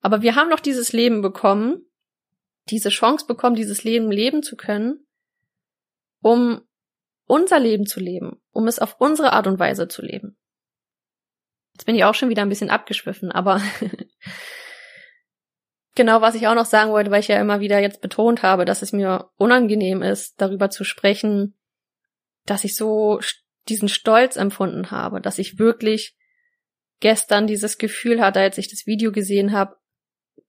Aber 0.00 0.22
wir 0.22 0.36
haben 0.36 0.50
doch 0.50 0.60
dieses 0.60 0.92
Leben 0.92 1.22
bekommen, 1.22 1.84
diese 2.68 2.90
Chance 2.90 3.26
bekommen, 3.26 3.56
dieses 3.56 3.84
Leben 3.84 4.10
leben 4.10 4.42
zu 4.42 4.56
können, 4.56 5.06
um 6.20 6.62
unser 7.26 7.58
Leben 7.58 7.86
zu 7.86 8.00
leben, 8.00 8.40
um 8.50 8.66
es 8.68 8.78
auf 8.78 8.96
unsere 8.98 9.32
Art 9.32 9.46
und 9.46 9.58
Weise 9.58 9.88
zu 9.88 10.02
leben. 10.02 10.36
Jetzt 11.74 11.84
bin 11.84 11.94
ich 11.94 12.04
auch 12.04 12.14
schon 12.14 12.28
wieder 12.28 12.42
ein 12.42 12.48
bisschen 12.48 12.70
abgeschwiffen, 12.70 13.30
aber 13.30 13.62
genau, 15.98 16.20
was 16.20 16.36
ich 16.36 16.46
auch 16.46 16.54
noch 16.54 16.64
sagen 16.64 16.92
wollte, 16.92 17.10
weil 17.10 17.20
ich 17.20 17.28
ja 17.28 17.40
immer 17.40 17.58
wieder 17.58 17.80
jetzt 17.80 18.00
betont 18.00 18.44
habe, 18.44 18.64
dass 18.64 18.82
es 18.82 18.92
mir 18.92 19.30
unangenehm 19.36 20.00
ist, 20.00 20.40
darüber 20.40 20.70
zu 20.70 20.84
sprechen, 20.84 21.58
dass 22.46 22.62
ich 22.62 22.76
so 22.76 23.20
diesen 23.68 23.88
Stolz 23.88 24.36
empfunden 24.36 24.92
habe, 24.92 25.20
dass 25.20 25.38
ich 25.38 25.58
wirklich 25.58 26.16
gestern 27.00 27.48
dieses 27.48 27.78
Gefühl 27.78 28.20
hatte, 28.20 28.38
als 28.38 28.58
ich 28.58 28.68
das 28.68 28.86
Video 28.86 29.10
gesehen 29.10 29.52
habe, 29.52 29.76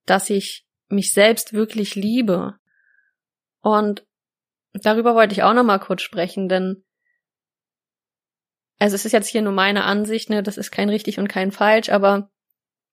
dass 0.06 0.30
ich 0.30 0.68
mich 0.88 1.12
selbst 1.12 1.52
wirklich 1.52 1.96
liebe. 1.96 2.54
Und 3.60 4.06
darüber 4.72 5.16
wollte 5.16 5.32
ich 5.32 5.42
auch 5.42 5.52
noch 5.52 5.64
mal 5.64 5.78
kurz 5.78 6.02
sprechen, 6.02 6.48
denn 6.48 6.84
also 8.78 8.94
es 8.94 9.04
ist 9.04 9.12
jetzt 9.12 9.28
hier 9.28 9.42
nur 9.42 9.52
meine 9.52 9.82
Ansicht, 9.82 10.30
ne, 10.30 10.44
das 10.44 10.56
ist 10.56 10.70
kein 10.70 10.88
richtig 10.88 11.18
und 11.18 11.26
kein 11.26 11.50
falsch, 11.50 11.90
aber 11.90 12.29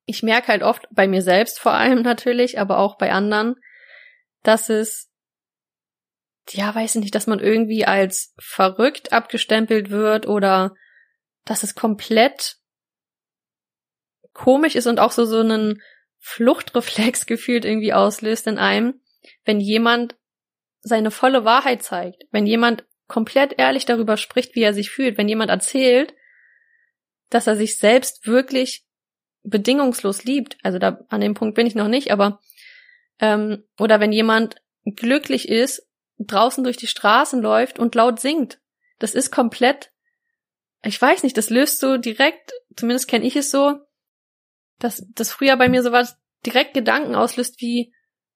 ich 0.08 0.24
merke 0.24 0.48
halt 0.48 0.64
oft 0.64 0.88
bei 0.90 1.08
mir 1.08 1.22
selbst 1.22 1.60
vor 1.60 1.74
allem 1.74 2.02
natürlich, 2.04 2.60
aber 2.60 2.80
auch 2.80 2.98
bei 2.98 3.12
anderen, 3.12 3.56
dass 4.42 4.70
es 4.70 5.12
ja, 6.50 6.74
weiß 6.74 6.96
ich 6.96 7.02
nicht, 7.02 7.16
dass 7.16 7.28
man 7.28 7.40
irgendwie 7.40 7.86
als 7.86 8.34
verrückt 8.40 9.12
abgestempelt 9.12 9.90
wird 9.90 10.28
oder 10.28 10.74
dass 11.44 11.64
es 11.64 11.76
komplett 11.76 12.56
komisch 14.34 14.76
ist 14.76 14.88
und 14.88 15.00
auch 15.00 15.12
so 15.12 15.26
so 15.26 15.40
einen 15.40 15.82
Fluchtreflex 16.20 17.26
gefühlt 17.26 17.66
irgendwie 17.66 17.94
auslöst 17.94 18.48
in 18.48 18.58
einem, 18.58 19.02
wenn 19.44 19.60
jemand 19.60 20.16
seine 20.80 21.12
volle 21.12 21.44
Wahrheit 21.44 21.84
zeigt, 21.84 22.24
wenn 22.32 22.46
jemand 22.46 22.86
komplett 23.08 23.58
ehrlich 23.58 23.86
darüber 23.86 24.16
spricht, 24.16 24.56
wie 24.56 24.64
er 24.64 24.74
sich 24.74 24.90
fühlt, 24.90 25.18
wenn 25.18 25.28
jemand 25.28 25.50
erzählt, 25.50 26.14
dass 27.30 27.48
er 27.48 27.58
sich 27.58 27.78
selbst 27.78 28.26
wirklich 28.26 28.87
bedingungslos 29.50 30.24
liebt, 30.24 30.58
also 30.64 30.78
da 30.78 31.00
an 31.10 31.22
dem 31.22 31.34
Punkt 31.34 31.56
bin 31.56 31.68
ich 31.68 31.76
noch 31.76 31.88
nicht, 31.88 32.12
aber 32.12 32.40
ähm, 33.20 33.64
oder 33.80 34.00
wenn 34.00 34.12
jemand 34.12 34.58
glücklich 34.86 35.48
ist, 35.48 35.88
draußen 36.20 36.64
durch 36.64 36.78
die 36.78 36.88
Straßen 36.88 37.42
läuft 37.42 37.80
und 37.80 37.96
laut 37.96 38.20
singt, 38.20 38.60
das 39.00 39.16
ist 39.16 39.32
komplett, 39.32 39.92
ich 40.84 41.02
weiß 41.02 41.24
nicht, 41.24 41.38
das 41.38 41.50
löst 41.50 41.80
so 41.80 41.98
direkt, 41.98 42.52
zumindest 42.76 43.08
kenne 43.08 43.26
ich 43.26 43.36
es 43.36 43.52
so, 43.52 43.80
dass 44.80 45.06
das 45.14 45.32
früher 45.32 45.56
bei 45.58 45.70
mir 45.70 45.82
sowas 45.82 46.18
direkt 46.46 46.74
Gedanken 46.74 47.16
auslöst 47.16 47.62
wie, 47.62 47.94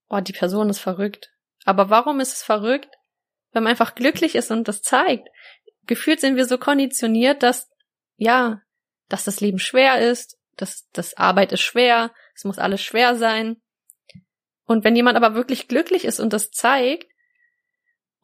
oh, 0.10 0.20
die 0.20 0.34
Person 0.34 0.70
ist 0.70 0.80
verrückt. 0.80 1.32
Aber 1.66 1.90
warum 1.90 2.20
ist 2.20 2.34
es 2.34 2.44
verrückt? 2.44 2.90
Wenn 3.52 3.64
man 3.64 3.72
einfach 3.72 3.96
glücklich 3.96 4.36
ist 4.36 4.50
und 4.50 4.68
das 4.68 4.82
zeigt. 4.82 5.28
Gefühlt 5.86 6.20
sind 6.20 6.36
wir 6.36 6.46
so 6.46 6.58
konditioniert, 6.58 7.44
dass, 7.44 7.70
ja, 8.16 8.62
dass 9.10 9.26
das 9.26 9.42
Leben 9.42 9.60
schwer 9.60 10.00
ist, 10.00 10.38
dass 10.58 10.90
das 10.94 11.16
Arbeit 11.16 11.52
ist 11.52 11.62
schwer, 11.62 12.14
es 12.36 12.44
muss 12.44 12.60
alles 12.60 12.82
schwer 12.82 13.16
sein. 13.16 13.62
Und 14.66 14.84
wenn 14.84 14.96
jemand 14.96 15.18
aber 15.18 15.36
wirklich 15.36 15.68
glücklich 15.68 16.06
ist 16.06 16.20
und 16.20 16.34
das 16.34 16.52
zeigt, 16.52 17.08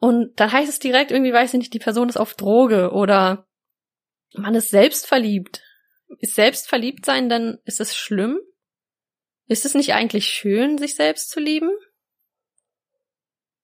und 0.00 0.38
dann 0.38 0.52
heißt 0.52 0.68
es 0.68 0.78
direkt 0.78 1.10
irgendwie, 1.10 1.32
weiß 1.32 1.54
ich 1.54 1.58
nicht, 1.58 1.74
die 1.74 1.80
Person 1.80 2.08
ist 2.08 2.16
auf 2.16 2.34
Droge 2.34 2.92
oder 2.92 3.48
man 4.34 4.54
ist 4.54 4.70
selbst 4.70 5.06
verliebt 5.06 5.62
ist 6.18 6.34
selbstverliebt 6.34 7.04
sein, 7.04 7.28
dann 7.28 7.58
ist 7.64 7.80
es 7.80 7.96
schlimm? 7.96 8.40
Ist 9.46 9.64
es 9.64 9.74
nicht 9.74 9.94
eigentlich 9.94 10.26
schön, 10.26 10.78
sich 10.78 10.94
selbst 10.94 11.30
zu 11.30 11.40
lieben? 11.40 11.70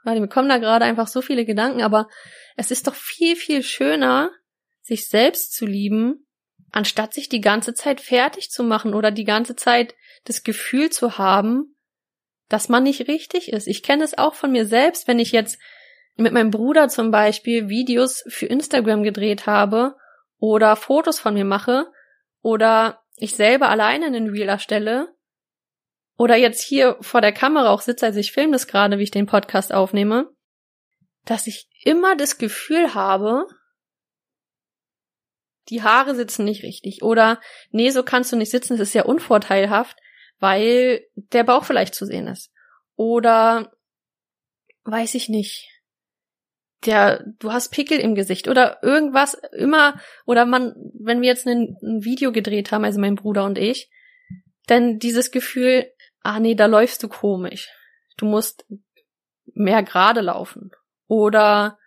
Weil 0.03 0.21
mir 0.21 0.29
kommen 0.29 0.49
da 0.49 0.59
gerade 0.59 0.85
einfach 0.85 1.09
so 1.09 1.23
viele 1.23 1.45
Gedanken, 1.45 1.83
aber 1.83 2.09
es 2.57 2.71
ist 2.71 2.87
doch 2.87 2.95
viel, 2.95 3.37
viel 3.37 3.63
schöner, 3.63 4.31
sich 4.83 5.09
selbst 5.09 5.55
zu 5.55 5.65
lieben, 5.65 6.24
anstatt 6.75 7.15
sich 7.15 7.29
die 7.29 7.41
ganze 7.41 7.73
Zeit 7.73 8.01
fertig 8.01 8.51
zu 8.51 8.65
machen 8.65 8.95
oder 8.95 9.13
die 9.13 9.25
ganze 9.25 9.55
Zeit 9.55 9.95
das 10.25 10.43
Gefühl 10.43 10.91
zu 10.91 11.19
haben, 11.19 11.77
dass 12.49 12.69
man 12.69 12.83
nicht 12.83 13.07
richtig 13.07 13.53
ist. 13.53 13.69
Ich 13.69 13.85
kenne 13.85 14.03
es 14.03 14.19
auch 14.19 14.35
von 14.35 14.51
mir 14.51 14.67
selbst, 14.67 15.07
wenn 15.07 15.21
ich 15.21 15.31
jetzt 15.31 15.61
mit 16.17 16.33
meinem 16.33 16.51
Bruder 16.51 16.89
zum 16.89 17.13
Beispiel 17.13 17.69
Videos 17.69 18.25
für 18.27 18.47
Instagram 18.47 19.05
gedreht 19.05 19.47
habe 19.47 19.95
oder 20.39 20.75
Fotos 20.75 21.21
von 21.21 21.35
mir 21.35 21.45
mache 21.45 21.87
oder 22.43 23.03
ich 23.17 23.37
selber 23.37 23.69
alleine 23.69 24.07
einen 24.07 24.31
Reel 24.31 24.49
erstelle 24.49 25.15
oder 26.19 26.35
jetzt 26.35 26.61
hier 26.61 26.97
vor 27.01 27.21
der 27.21 27.33
Kamera 27.33 27.71
auch 27.71 27.83
sitze, 27.83 28.07
also 28.07 28.19
ich 28.19 28.33
filme 28.33 28.53
das 28.53 28.67
gerade, 28.67 28.99
wie 28.99 29.05
ich 29.05 29.11
den 29.13 29.27
Podcast 29.27 29.73
aufnehme, 29.73 30.29
dass 31.25 31.47
ich 31.47 31.69
immer 31.85 32.17
das 32.17 32.39
Gefühl 32.39 32.95
habe, 32.95 33.47
die 35.69 35.83
Haare 35.83 36.15
sitzen 36.15 36.45
nicht 36.45 36.63
richtig 36.63 37.03
oder 37.03 37.41
nee, 37.71 37.91
so 37.91 38.03
kannst 38.03 38.33
du 38.33 38.37
nicht 38.37 38.51
sitzen, 38.51 38.75
es 38.75 38.81
ist 38.81 38.95
ja 38.95 39.05
unvorteilhaft, 39.05 39.97
weil 40.39 41.07
der 41.15 41.45
Bauch 41.45 41.65
vielleicht 41.65 41.95
zu 41.95 42.07
sehen 42.07 42.27
ist. 42.27 42.51
Oder 42.97 43.73
weiß 44.85 45.15
ich 45.15 45.29
nicht 45.29 45.71
der, 46.87 47.25
du 47.39 47.53
hast 47.53 47.71
Pickel 47.71 47.99
im 47.99 48.15
Gesicht 48.15 48.49
oder 48.49 48.83
irgendwas 48.83 49.35
immer, 49.53 49.99
oder 50.27 50.45
man, 50.45 50.75
wenn 50.99 51.21
wir 51.23 51.29
jetzt 51.29 51.47
ein, 51.47 51.77
ein 51.83 52.05
Video 52.05 52.33
gedreht 52.33 52.73
haben, 52.73 52.85
also 52.85 53.01
mein 53.01 53.15
Bruder 53.15 53.45
und 53.45 53.59
ich, 53.59 53.91
dann 54.67 54.99
dieses 54.99 55.31
Gefühl, 55.31 55.91
ah 56.21 56.41
nee, 56.41 56.55
da 56.55 56.67
läufst 56.67 57.03
du 57.03 57.09
komisch. 57.09 57.71
Du 58.17 58.27
musst 58.27 58.67
mehr 59.55 59.83
gerade 59.83 60.21
laufen. 60.21 60.71
Oder 61.07 61.79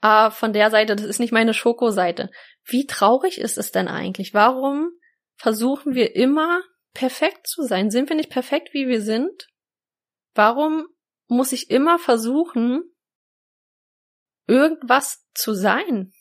ah, 0.00 0.30
von 0.30 0.52
der 0.52 0.70
Seite, 0.70 0.96
das 0.96 1.06
ist 1.06 1.18
nicht 1.18 1.32
meine 1.32 1.54
Schokoseite. 1.54 2.30
Wie 2.64 2.86
traurig 2.86 3.38
ist 3.38 3.58
es 3.58 3.72
denn 3.72 3.88
eigentlich? 3.88 4.34
Warum 4.34 4.90
versuchen 5.34 5.94
wir 5.94 6.14
immer 6.14 6.62
perfekt 6.94 7.46
zu 7.46 7.62
sein? 7.62 7.90
Sind 7.90 8.08
wir 8.08 8.16
nicht 8.16 8.30
perfekt, 8.30 8.72
wie 8.72 8.86
wir 8.86 9.02
sind? 9.02 9.48
Warum 10.34 10.86
muss 11.26 11.52
ich 11.52 11.70
immer 11.70 11.98
versuchen, 11.98 12.82
irgendwas 14.46 15.26
zu 15.34 15.54
sein? 15.54 16.12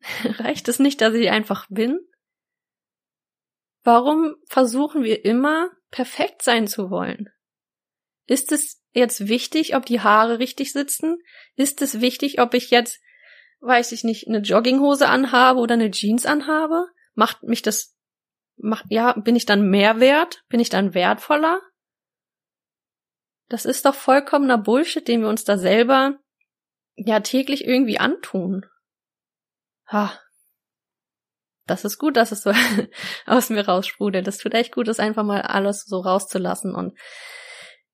Reicht 0.24 0.68
es 0.68 0.78
nicht, 0.78 1.00
dass 1.00 1.14
ich 1.14 1.30
einfach 1.30 1.66
bin? 1.68 1.98
Warum 3.82 4.34
versuchen 4.48 5.04
wir 5.04 5.24
immer, 5.24 5.70
perfekt 5.90 6.42
sein 6.42 6.66
zu 6.66 6.90
wollen? 6.90 7.28
Ist 8.26 8.50
es 8.50 8.82
jetzt 8.92 9.28
wichtig, 9.28 9.76
ob 9.76 9.86
die 9.86 10.00
Haare 10.00 10.38
richtig 10.40 10.72
sitzen? 10.72 11.18
Ist 11.54 11.80
es 11.82 12.00
wichtig, 12.00 12.40
ob 12.40 12.54
ich 12.54 12.70
jetzt, 12.70 13.00
weiß 13.60 13.92
ich 13.92 14.04
nicht, 14.04 14.28
eine 14.28 14.38
Jogginghose 14.38 15.08
anhabe 15.08 15.60
oder 15.60 15.74
eine 15.74 15.90
Jeans 15.90 16.26
anhabe? 16.26 16.86
Macht 17.14 17.42
mich 17.42 17.62
das, 17.62 17.96
macht, 18.56 18.86
ja, 18.88 19.12
bin 19.12 19.36
ich 19.36 19.46
dann 19.46 19.68
mehr 19.70 20.00
wert? 20.00 20.44
Bin 20.48 20.60
ich 20.60 20.68
dann 20.68 20.94
wertvoller? 20.94 21.60
Das 23.48 23.64
ist 23.64 23.84
doch 23.84 23.94
vollkommener 23.94 24.58
Bullshit, 24.58 25.06
den 25.06 25.22
wir 25.22 25.28
uns 25.28 25.44
da 25.44 25.56
selber 25.56 26.18
ja 26.96 27.20
täglich 27.20 27.64
irgendwie 27.64 27.98
antun. 27.98 28.66
Ha. 29.88 30.18
das 31.66 31.84
ist 31.84 31.98
gut, 31.98 32.16
dass 32.16 32.32
es 32.32 32.42
so 32.42 32.52
aus 33.26 33.50
mir 33.50 33.66
raussprudelt. 33.66 34.26
Das 34.26 34.38
tut 34.38 34.54
echt 34.54 34.74
gut, 34.74 34.88
das 34.88 34.98
einfach 34.98 35.22
mal 35.22 35.42
alles 35.42 35.84
so 35.84 36.00
rauszulassen. 36.00 36.74
Und 36.74 36.98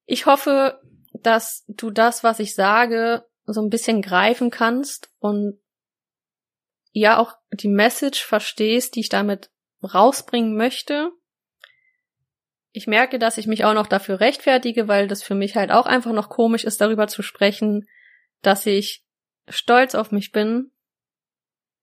ich 0.06 0.24
hoffe, 0.24 0.80
dass 1.12 1.64
du 1.68 1.90
das, 1.90 2.24
was 2.24 2.38
ich 2.38 2.54
sage, 2.54 3.26
so 3.46 3.60
ein 3.60 3.70
bisschen 3.70 4.02
greifen 4.02 4.50
kannst 4.50 5.10
und 5.18 5.58
ja 6.92 7.18
auch 7.18 7.34
die 7.52 7.68
Message 7.68 8.24
verstehst, 8.24 8.94
die 8.94 9.00
ich 9.00 9.08
damit 9.08 9.50
rausbringen 9.82 10.56
möchte. 10.56 11.10
Ich 12.70 12.86
merke, 12.86 13.18
dass 13.18 13.38
ich 13.38 13.46
mich 13.46 13.64
auch 13.64 13.74
noch 13.74 13.86
dafür 13.86 14.20
rechtfertige, 14.20 14.88
weil 14.88 15.08
das 15.08 15.22
für 15.22 15.34
mich 15.34 15.56
halt 15.56 15.70
auch 15.70 15.86
einfach 15.86 16.12
noch 16.12 16.28
komisch 16.28 16.64
ist, 16.64 16.80
darüber 16.80 17.08
zu 17.08 17.22
sprechen, 17.22 17.86
dass 18.40 18.64
ich 18.66 19.04
stolz 19.48 19.94
auf 19.94 20.10
mich 20.12 20.32
bin. 20.32 20.70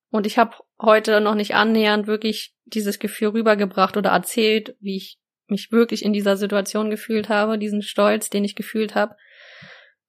Und 0.10 0.26
ich 0.26 0.38
habe 0.38 0.56
heute 0.82 1.22
noch 1.22 1.36
nicht 1.36 1.54
annähernd 1.54 2.08
wirklich 2.08 2.56
dieses 2.65 3.00
Gefühl 3.00 3.30
rübergebracht 3.30 3.98
oder 3.98 4.12
erzählt, 4.12 4.76
wie 4.80 4.98
ich 4.98 5.19
mich 5.48 5.72
wirklich 5.72 6.04
in 6.04 6.13
dieser 6.13 6.38
Situation 6.38 6.89
gefühlt 6.89 7.30
habe, 7.30 7.58
diesen 7.58 7.82
Stolz, 7.82 8.30
den 8.30 8.43
ich 8.43 8.56
gefühlt 8.56 8.95
habe. 8.95 9.15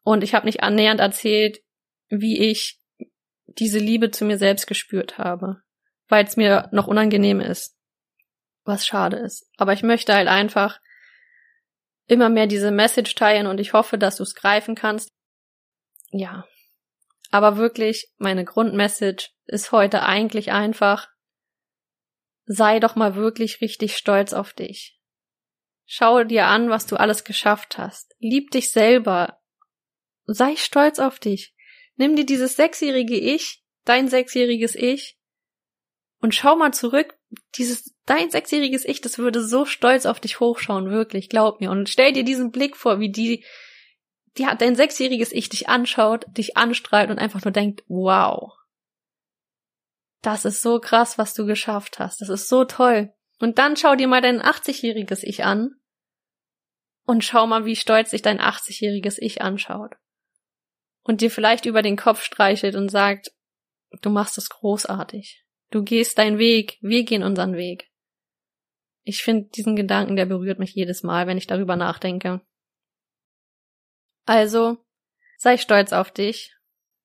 Und 0.03 0.25
ich 0.25 0.35
habe 0.35 0.47
nicht 0.47 0.63
annähernd 0.63 1.01
erzählt, 1.01 1.61
wie 2.09 2.51
ich 2.51 2.81
diese 3.47 3.79
Liebe 3.79 4.11
zu 4.11 4.25
mir 4.25 4.39
selbst 4.39 4.67
gespürt 4.67 5.19
habe, 5.19 5.63
weil 6.09 6.25
es 6.25 6.37
mir 6.37 6.69
noch 6.73 6.87
unangenehm 6.87 7.41
ist, 7.41 7.77
was 8.65 8.87
schade 8.87 9.19
ist. 9.19 9.49
Aber 9.57 9.73
ich 9.73 9.83
möchte 9.83 10.15
halt 10.15 10.29
einfach 10.29 10.81
immer 12.07 12.29
mehr 12.29 12.47
diese 12.47 12.71
Message 12.71 13.15
teilen 13.15 13.47
und 13.47 13.61
ich 13.61 13.73
hoffe, 13.73 13.99
dass 13.99 14.17
du 14.17 14.23
es 14.23 14.35
greifen 14.35 14.75
kannst. 14.75 15.13
Ja. 16.11 16.45
Aber 17.31 17.57
wirklich, 17.57 18.13
meine 18.19 18.45
Grundmessage 18.45 19.31
ist 19.47 19.71
heute 19.71 20.03
eigentlich 20.03 20.51
einfach, 20.51 21.09
sei 22.47 22.81
doch 22.81 22.97
mal 22.97 23.15
wirklich 23.15 23.61
richtig 23.61 23.97
stolz 23.97 24.33
auf 24.33 24.53
dich. 24.53 24.99
Schau 25.87 26.25
dir 26.25 26.47
an, 26.47 26.71
was 26.71 26.87
du 26.87 26.97
alles 26.97 27.25
geschafft 27.25 27.79
hast. 27.79 28.15
Lieb 28.19 28.51
dich 28.51 28.73
selber. 28.73 29.40
Sei 30.33 30.55
stolz 30.55 31.01
auf 31.01 31.19
dich. 31.19 31.55
Nimm 31.97 32.15
dir 32.15 32.25
dieses 32.25 32.55
sechsjährige 32.55 33.17
Ich, 33.17 33.65
dein 33.85 34.09
sechsjähriges 34.09 34.77
Ich, 34.77 35.19
und 36.21 36.35
schau 36.35 36.55
mal 36.55 36.73
zurück. 36.73 37.19
Dieses, 37.57 37.97
dein 38.07 38.31
sechsjähriges 38.31 38.85
Ich, 38.85 39.01
das 39.01 39.19
würde 39.19 39.43
so 39.43 39.65
stolz 39.65 40.07
auf 40.07 40.21
dich 40.21 40.39
hochschauen, 40.39 40.91
wirklich, 40.91 41.29
glaub 41.29 41.61
mir. 41.61 41.71
Und 41.71 41.89
stell 41.89 42.13
dir 42.13 42.25
diesen 42.25 42.53
Blick 42.53 42.77
vor, 42.77 43.01
wie 43.01 43.11
die, 43.11 43.45
die 44.37 44.47
hat 44.47 44.61
dein 44.61 44.77
sechsjähriges 44.77 45.33
Ich 45.33 45.49
dich 45.49 45.69
anschaut, 45.69 46.25
dich 46.29 46.57
anstrahlt 46.57 47.11
und 47.11 47.19
einfach 47.19 47.45
nur 47.45 47.53
denkt, 47.53 47.83
wow. 47.89 48.53
Das 50.23 50.45
ist 50.45 50.63
so 50.63 50.79
krass, 50.79 51.19
was 51.19 51.35
du 51.35 51.45
geschafft 51.45 51.99
hast. 51.99 52.21
Das 52.21 52.29
ist 52.29 52.49
so 52.49 52.65
toll. 52.65 53.13
Und 53.41 53.59
dann 53.59 53.77
schau 53.77 53.97
dir 53.97 54.07
mal 54.07 54.21
dein 54.21 54.41
80-jähriges 54.41 55.25
Ich 55.25 55.45
an 55.45 55.75
und 57.05 57.25
schau 57.25 57.47
mal, 57.49 57.65
wie 57.65 57.75
stolz 57.75 58.11
sich 58.11 58.23
dein 58.23 58.41
80-jähriges 58.41 59.17
Ich 59.19 59.43
anschaut. 59.43 59.97
Und 61.03 61.21
dir 61.21 61.31
vielleicht 61.31 61.67
über 61.67 61.83
den 61.83 61.97
Kopf 61.97 62.23
streichelt 62.23 62.75
und 62.75 62.91
sagt, 62.91 63.33
du 64.03 64.11
machst 64.11 64.39
es 64.39 64.51
großartig. 64.51 65.45
Du 65.71 65.83
gehst 65.83 66.19
deinen 66.19 66.39
Weg, 66.39 66.79
wir 66.81 67.05
gehen 67.05 67.23
unseren 67.23 67.55
Weg. 67.55 67.91
Ich 69.03 69.23
finde 69.23 69.49
diesen 69.51 69.77
Gedanken, 69.77 70.17
der 70.17 70.27
berührt 70.27 70.59
mich 70.59 70.75
jedes 70.75 71.03
Mal, 71.03 71.27
wenn 71.27 71.39
ich 71.39 71.47
darüber 71.47 71.77
nachdenke. 71.77 72.41
Also, 74.27 74.79
sei 75.39 75.57
stolz 75.57 75.93
auf 75.93 76.11
dich, 76.11 76.55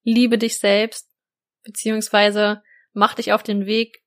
liebe 0.04 0.38
dich 0.38 0.60
selbst, 0.60 1.10
beziehungsweise 1.64 2.62
mach 2.94 3.16
dich 3.16 3.34
auf 3.34 3.44
den 3.44 3.66
Weg, 3.66 4.04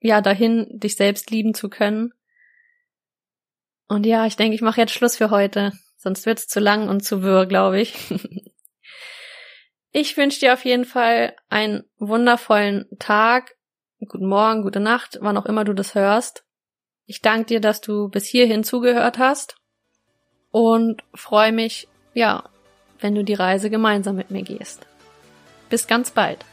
ja, 0.00 0.20
dahin, 0.20 0.78
dich 0.78 0.96
selbst 0.96 1.30
lieben 1.30 1.54
zu 1.54 1.68
können. 1.68 2.12
Und 3.88 4.06
ja, 4.06 4.26
ich 4.26 4.36
denke, 4.36 4.54
ich 4.54 4.60
mache 4.62 4.80
jetzt 4.80 4.92
Schluss 4.92 5.16
für 5.16 5.30
heute, 5.30 5.72
sonst 5.96 6.26
wird's 6.26 6.46
zu 6.46 6.60
lang 6.60 6.88
und 6.88 7.04
zu 7.04 7.22
wirr, 7.22 7.46
glaube 7.46 7.80
ich. 7.80 7.96
ich 9.92 10.16
wünsche 10.16 10.40
dir 10.40 10.52
auf 10.52 10.64
jeden 10.64 10.84
Fall 10.84 11.34
einen 11.48 11.84
wundervollen 11.98 12.86
Tag, 12.98 13.56
guten 14.06 14.26
Morgen, 14.26 14.62
gute 14.62 14.80
Nacht, 14.80 15.18
wann 15.20 15.36
auch 15.36 15.46
immer 15.46 15.64
du 15.64 15.72
das 15.72 15.94
hörst. 15.94 16.44
Ich 17.06 17.22
danke 17.22 17.46
dir, 17.46 17.60
dass 17.60 17.80
du 17.80 18.08
bis 18.08 18.26
hierhin 18.26 18.64
zugehört 18.64 19.18
hast 19.18 19.56
und 20.50 21.02
freue 21.14 21.52
mich, 21.52 21.88
ja, 22.14 22.48
wenn 23.00 23.14
du 23.14 23.24
die 23.24 23.34
Reise 23.34 23.70
gemeinsam 23.70 24.16
mit 24.16 24.30
mir 24.30 24.42
gehst. 24.42 24.86
Bis 25.70 25.86
ganz 25.86 26.10
bald. 26.10 26.44